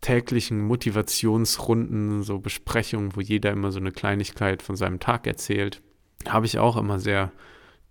täglichen 0.00 0.60
Motivationsrunden, 0.60 2.22
so 2.22 2.38
Besprechungen, 2.38 3.16
wo 3.16 3.20
jeder 3.20 3.50
immer 3.50 3.72
so 3.72 3.80
eine 3.80 3.92
Kleinigkeit 3.92 4.62
von 4.62 4.76
seinem 4.76 5.00
Tag 5.00 5.26
erzählt, 5.26 5.82
habe 6.28 6.46
ich 6.46 6.58
auch 6.58 6.76
immer 6.76 6.98
sehr 6.98 7.32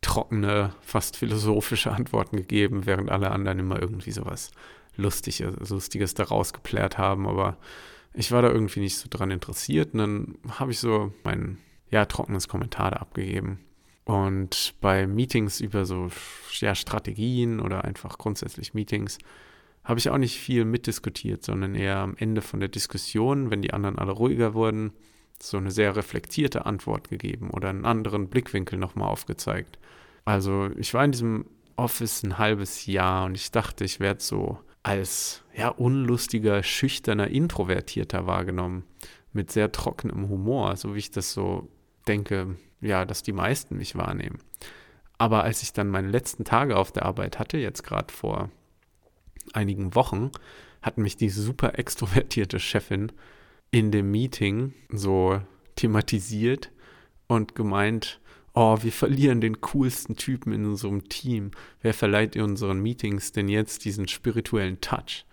trockene, 0.06 0.74
fast 0.82 1.18
philosophische 1.18 1.92
Antworten 1.92 2.38
gegeben, 2.38 2.86
während 2.86 3.10
alle 3.10 3.32
anderen 3.32 3.60
immer 3.60 3.82
irgendwie 3.82 4.12
sowas 4.12 4.52
lustig, 4.96 5.44
Lustiges 5.68 6.14
daraus 6.14 6.54
geplärt 6.54 6.98
haben, 6.98 7.28
aber 7.28 7.58
ich 8.14 8.32
war 8.32 8.42
da 8.42 8.50
irgendwie 8.50 8.82
nicht 8.82 8.98
so 8.98 9.08
dran 9.10 9.32
interessiert 9.32 9.94
und 9.94 10.00
dann 10.00 10.38
habe 10.60 10.72
ich 10.72 10.80
so 10.80 11.12
mein, 11.24 11.58
ja, 11.90 12.06
trockenes 12.06 12.48
Kommentar 12.48 12.92
da 12.92 12.98
abgegeben. 12.98 13.60
Und 14.06 14.76
bei 14.80 15.08
Meetings 15.08 15.60
über 15.60 15.86
so 15.86 16.10
ja, 16.60 16.76
Strategien 16.76 17.60
oder 17.60 17.84
einfach 17.84 18.20
grundsätzlich 18.20 18.76
Meetings 18.76 19.18
habe 19.84 20.00
ich 20.00 20.10
auch 20.10 20.18
nicht 20.18 20.40
viel 20.40 20.66
mitdiskutiert, 20.66 21.44
sondern 21.44 21.74
eher 21.76 21.98
am 21.98 22.16
Ende 22.18 22.42
von 22.42 22.60
der 22.60 22.70
Diskussion, 22.70 23.50
wenn 23.50 23.64
die 23.64 23.74
anderen 23.74 23.98
alle 23.98 24.12
ruhiger 24.12 24.54
wurden, 24.54 24.94
so 25.42 25.58
eine 25.58 25.72
sehr 25.72 25.96
reflektierte 25.96 26.66
Antwort 26.66 27.10
gegeben 27.10 27.50
oder 27.52 27.70
einen 27.70 27.86
anderen 27.86 28.30
Blickwinkel 28.30 28.80
nochmal 28.80 29.10
aufgezeigt. 29.10 29.80
Also 30.24 30.70
ich 30.78 30.94
war 30.94 31.04
in 31.04 31.12
diesem 31.12 31.46
Office 31.76 32.24
ein 32.24 32.38
halbes 32.38 32.86
Jahr 32.86 33.26
und 33.26 33.36
ich 33.36 33.52
dachte, 33.52 33.84
ich 33.84 34.00
werde 34.00 34.22
so 34.22 34.60
als 34.84 35.44
ja 35.56 35.70
unlustiger, 35.70 36.64
schüchterner, 36.64 37.28
introvertierter 37.28 38.28
wahrgenommen, 38.28 38.84
mit 39.34 39.52
sehr 39.52 39.72
trockenem 39.72 40.30
Humor, 40.30 40.78
so 40.78 40.96
wie 40.96 41.00
ich 41.00 41.12
das 41.12 41.34
so 41.34 41.68
denke, 42.08 42.56
ja, 42.82 43.04
dass 43.06 43.24
die 43.24 43.34
meisten 43.34 43.78
mich 43.78 43.96
wahrnehmen. 43.96 44.40
Aber 45.18 45.44
als 45.44 45.64
ich 45.64 45.74
dann 45.74 45.90
meine 45.90 46.10
letzten 46.10 46.44
Tage 46.44 46.78
auf 46.78 46.92
der 46.92 47.06
Arbeit 47.06 47.40
hatte, 47.40 47.58
jetzt 47.58 47.84
gerade 47.84 48.14
vor 48.14 48.50
einigen 49.54 49.96
Wochen, 49.96 50.32
hat 50.82 50.98
mich 50.98 51.18
die 51.18 51.30
super 51.30 51.80
extrovertierte 51.80 52.60
Chefin 52.60 53.12
in 53.76 53.92
dem 53.92 54.10
Meeting 54.10 54.74
so 54.90 55.42
thematisiert 55.76 56.72
und 57.28 57.56
gemeint, 57.56 58.22
oh, 58.54 58.78
wir 58.82 58.94
verlieren 58.94 59.42
den 59.42 59.60
coolsten 59.60 60.16
Typen 60.16 60.54
in 60.54 60.66
unserem 60.66 61.10
Team. 61.10 61.52
Wer 61.82 61.94
verleiht 61.94 62.38
in 62.38 62.44
unseren 62.44 62.80
Meetings 62.80 63.34
denn 63.34 63.50
jetzt 63.50 63.84
diesen 63.84 64.08
spirituellen 64.08 64.80
Touch? 64.80 65.26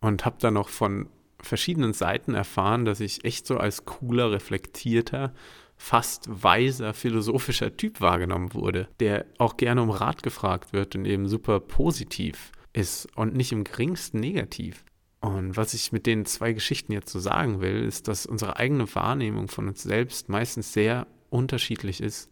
Und 0.00 0.24
habe 0.24 0.38
dann 0.40 0.54
noch 0.54 0.70
von 0.70 1.08
verschiedenen 1.40 1.92
Seiten 1.92 2.34
erfahren, 2.34 2.84
dass 2.84 2.98
ich 2.98 3.24
echt 3.24 3.46
so 3.46 3.58
als 3.58 3.84
cooler, 3.84 4.32
reflektierter, 4.32 5.32
fast 5.76 6.26
weiser, 6.28 6.94
philosophischer 6.94 7.76
Typ 7.76 8.00
wahrgenommen 8.00 8.54
wurde, 8.54 8.88
der 8.98 9.24
auch 9.38 9.56
gerne 9.56 9.82
um 9.82 9.90
Rat 9.90 10.24
gefragt 10.24 10.72
wird 10.72 10.96
und 10.96 11.04
eben 11.04 11.28
super 11.28 11.60
positiv 11.60 12.50
ist 12.72 13.06
und 13.16 13.36
nicht 13.36 13.52
im 13.52 13.62
geringsten 13.62 14.18
negativ. 14.18 14.84
Und 15.20 15.56
was 15.56 15.74
ich 15.74 15.90
mit 15.92 16.06
den 16.06 16.24
zwei 16.26 16.52
Geschichten 16.52 16.92
jetzt 16.92 17.10
so 17.10 17.18
sagen 17.18 17.60
will, 17.60 17.82
ist, 17.82 18.08
dass 18.08 18.26
unsere 18.26 18.56
eigene 18.56 18.92
Wahrnehmung 18.94 19.48
von 19.48 19.68
uns 19.68 19.82
selbst 19.82 20.28
meistens 20.28 20.72
sehr 20.72 21.06
unterschiedlich 21.30 22.00
ist 22.00 22.30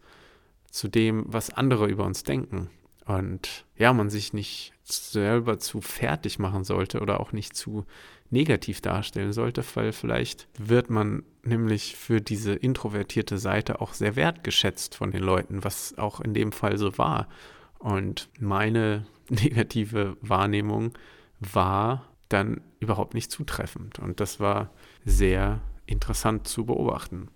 zu 0.71 0.89
dem, 0.89 1.25
was 1.27 1.51
andere 1.51 1.89
über 1.89 2.05
uns 2.05 2.23
denken. 2.23 2.71
Und 3.07 3.65
ja, 3.77 3.93
man 3.93 4.11
sich 4.11 4.33
nicht 4.33 4.73
selber 4.85 5.59
zu 5.59 5.81
fertig 5.81 6.39
machen 6.39 6.65
sollte 6.65 7.01
oder 7.01 7.21
auch 7.21 7.33
nicht 7.33 7.57
zu 7.57 7.85
negativ 8.31 8.81
darstellen 8.81 9.33
sollte, 9.33 9.65
weil 9.75 9.93
vielleicht 9.93 10.49
wird 10.59 10.91
man 10.91 11.23
nämlich 11.45 11.97
für 11.97 12.21
diese 12.21 12.55
introvertierte 12.55 13.39
Seite 13.39 13.81
auch 13.81 13.95
sehr 13.95 14.17
wertgeschätzt 14.17 14.97
von 14.97 15.13
den 15.13 15.23
Leuten, 15.23 15.63
was 15.63 15.97
auch 15.99 16.21
in 16.21 16.35
dem 16.35 16.51
Fall 16.51 16.79
so 16.79 16.99
war. 16.99 17.29
Und 17.79 18.29
meine 18.41 19.07
negative 19.29 20.17
Wahrnehmung 20.21 20.93
war 21.39 22.05
dann 22.29 22.61
überhaupt 22.81 23.15
nicht 23.15 23.31
zutreffend. 23.31 23.99
Und 23.99 24.21
das 24.21 24.41
war 24.41 24.71
sehr 25.05 25.61
interessant 25.87 26.49
zu 26.49 26.67
beobachten. 26.67 27.29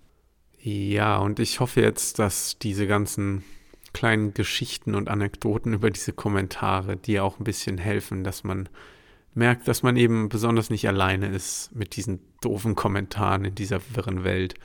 Ja, 0.59 1.17
und 1.17 1.39
ich 1.39 1.59
hoffe 1.59 1.81
jetzt, 1.81 2.19
dass 2.19 2.59
diese 2.59 2.85
ganzen 2.85 3.43
kleinen 3.93 4.33
Geschichten 4.33 4.95
und 4.95 5.09
Anekdoten 5.09 5.73
über 5.73 5.89
diese 5.89 6.13
Kommentare 6.13 6.97
dir 6.97 7.23
auch 7.23 7.39
ein 7.39 7.43
bisschen 7.43 7.77
helfen, 7.77 8.23
dass 8.23 8.43
man 8.43 8.69
merkt, 9.33 9.67
dass 9.67 9.83
man 9.83 9.97
eben 9.97 10.29
besonders 10.29 10.69
nicht 10.69 10.87
alleine 10.87 11.27
ist 11.29 11.73
mit 11.75 11.95
diesen 11.95 12.19
doofen 12.41 12.75
Kommentaren 12.75 13.45
in 13.45 13.55
dieser 13.55 13.81
wirren 13.93 14.23
Welt. 14.23 14.55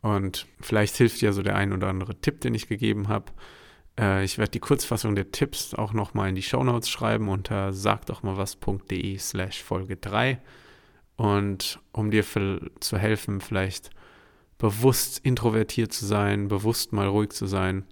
Und 0.00 0.46
vielleicht 0.60 0.96
hilft 0.96 1.20
dir 1.20 1.32
so 1.32 1.42
der 1.42 1.56
ein 1.56 1.72
oder 1.72 1.88
andere 1.88 2.14
Tipp, 2.20 2.40
den 2.40 2.54
ich 2.54 2.68
gegeben 2.68 3.08
habe. 3.08 3.26
Äh, 3.98 4.24
ich 4.24 4.38
werde 4.38 4.52
die 4.52 4.60
Kurzfassung 4.60 5.14
der 5.14 5.32
Tipps 5.32 5.74
auch 5.74 5.92
nochmal 5.92 6.28
in 6.28 6.34
die 6.34 6.42
Shownotes 6.42 6.88
schreiben 6.88 7.28
unter 7.28 7.72
sagdochmalwas.de 7.72 9.18
slash 9.18 9.62
Folge 9.62 9.96
3. 9.96 10.38
Und 11.16 11.80
um 11.92 12.10
dir 12.10 12.24
zu 12.24 12.96
helfen, 12.96 13.40
vielleicht 13.40 13.90
bewusst 14.56 15.20
introvertiert 15.24 15.92
zu 15.92 16.06
sein, 16.06 16.48
bewusst 16.48 16.92
mal 16.92 17.08
ruhig 17.08 17.30
zu 17.30 17.46
sein, 17.46 17.84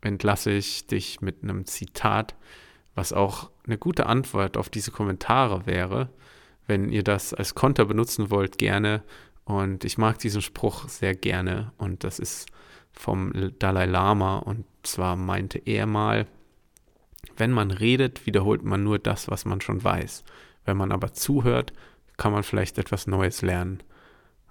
entlasse 0.00 0.52
ich 0.52 0.86
dich 0.86 1.20
mit 1.20 1.42
einem 1.42 1.66
Zitat, 1.66 2.36
was 2.94 3.12
auch 3.12 3.50
eine 3.66 3.78
gute 3.78 4.06
Antwort 4.06 4.56
auf 4.56 4.68
diese 4.68 4.92
Kommentare 4.92 5.66
wäre. 5.66 6.10
Wenn 6.66 6.90
ihr 6.90 7.02
das 7.02 7.34
als 7.34 7.54
Konter 7.54 7.84
benutzen 7.84 8.30
wollt, 8.30 8.58
gerne. 8.58 9.02
Und 9.44 9.84
ich 9.84 9.98
mag 9.98 10.18
diesen 10.18 10.42
Spruch 10.42 10.88
sehr 10.88 11.14
gerne. 11.14 11.72
Und 11.78 12.04
das 12.04 12.18
ist 12.18 12.46
vom 12.92 13.52
Dalai 13.58 13.86
Lama. 13.86 14.38
Und 14.38 14.66
zwar 14.92 15.16
meinte 15.16 15.58
er 15.58 15.86
mal, 15.86 16.26
wenn 17.36 17.52
man 17.52 17.70
redet, 17.70 18.26
wiederholt 18.26 18.62
man 18.62 18.82
nur 18.82 18.98
das, 18.98 19.30
was 19.30 19.44
man 19.44 19.60
schon 19.60 19.82
weiß. 19.82 20.24
Wenn 20.64 20.76
man 20.76 20.92
aber 20.92 21.12
zuhört, 21.12 21.72
kann 22.16 22.32
man 22.32 22.42
vielleicht 22.42 22.78
etwas 22.78 23.06
Neues 23.06 23.42
lernen. 23.42 23.82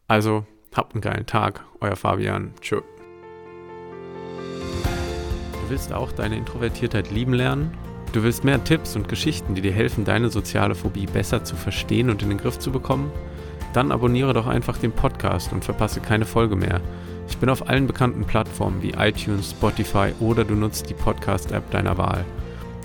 Also 0.08 0.45
Habt 0.78 0.93
einen 0.93 1.02
geilen 1.02 1.26
Tag, 1.26 1.63
euer 1.82 1.95
Fabian. 1.95 2.52
Tschö. 2.62 2.82
Du 5.54 5.69
willst 5.69 5.91
auch 5.91 6.12
deine 6.12 6.38
Introvertiertheit 6.38 7.10
lieben 7.10 7.34
lernen? 7.34 7.71
Du 8.13 8.21
willst 8.23 8.43
mehr 8.43 8.63
Tipps 8.63 8.95
und 8.95 9.10
Geschichten, 9.10 9.56
die 9.56 9.62
dir 9.62 9.73
helfen, 9.73 10.06
deine 10.06 10.30
soziale 10.30 10.76
Phobie 10.76 11.08
besser 11.08 11.43
zu 11.43 11.56
verstehen 11.56 12.12
und 12.12 12.21
in 12.21 12.30
den 12.30 12.38
Griff 12.38 12.60
zu 12.60 12.71
bekommen? 12.71 13.12
Dann 13.73 13.91
abonniere 13.91 14.34
doch 14.34 14.45
einfach 14.47 14.78
den 14.78 14.91
Podcast 14.91 15.52
und 15.52 15.65
verpasse 15.65 16.00
keine 16.00 16.26
Folge 16.26 16.56
mehr. 16.56 16.80
Ich 17.29 17.37
bin 17.37 17.49
auf 17.49 17.69
allen 17.69 17.87
bekannten 17.87 18.25
Plattformen 18.25 18.81
wie 18.81 18.91
iTunes, 18.91 19.51
Spotify 19.51 20.13
oder 20.19 20.43
du 20.43 20.55
nutzt 20.55 20.89
die 20.89 20.93
Podcast-App 20.93 21.69
deiner 21.71 21.97
Wahl. 21.97 22.25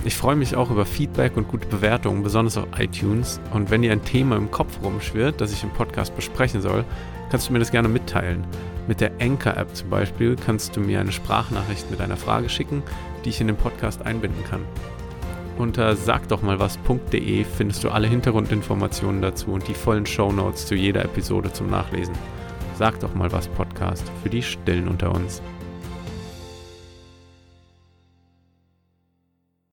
Ich 0.05 0.17
freue 0.17 0.35
mich 0.35 0.57
auch 0.57 0.71
über 0.71 0.85
Feedback 0.85 1.37
und 1.37 1.49
gute 1.49 1.69
Bewertungen, 1.69 2.25
besonders 2.25 2.57
auf 2.57 2.67
iTunes. 2.77 3.41
Und 3.53 3.71
wenn 3.71 3.83
dir 3.83 3.93
ein 3.93 4.05
Thema 4.05 4.37
im 4.37 4.51
Kopf 4.51 4.79
rumschwirrt, 4.83 5.41
das 5.41 5.53
ich 5.53 5.63
im 5.63 5.71
Podcast 5.71 6.17
besprechen 6.17 6.61
soll, 6.61 6.85
kannst 7.31 7.49
du 7.49 7.53
mir 7.53 7.61
das 7.61 7.71
gerne 7.71 7.89
mitteilen. 7.89 8.45
Mit 8.89 9.01
der 9.01 9.13
Anchor-App 9.21 9.77
zum 9.77 9.91
Beispiel 9.91 10.35
kannst 10.35 10.77
du 10.77 10.81
mir 10.81 10.99
eine 10.99 11.13
Sprachnachricht 11.13 11.89
mit 11.91 12.01
einer 12.01 12.17
Frage 12.17 12.49
schicken, 12.49 12.83
die 13.25 13.29
ich 13.29 13.41
in 13.41 13.47
den 13.47 13.57
Podcast 13.57 14.05
einbinden 14.05 14.43
kann. 14.45 14.65
Unter 15.57 15.95
sagdochmalwas.de 15.95 17.45
findest 17.45 17.85
du 17.85 17.91
alle 17.91 18.09
Hintergrundinformationen 18.09 19.23
dazu 19.23 19.53
und 19.53 19.69
die 19.69 19.75
vollen 19.75 20.07
Shownotes 20.07 20.67
zu 20.67 20.75
jeder 20.75 21.05
Episode 21.05 21.53
zum 21.53 21.71
Nachlesen. 21.71 22.15
Sag 22.83 22.99
doch 22.99 23.15
mal 23.15 23.31
was 23.31 23.47
Podcast 23.47 24.03
für 24.25 24.29
die 24.29 24.43
Stillen 24.43 24.89
unter 24.89 25.15
uns. 25.15 25.41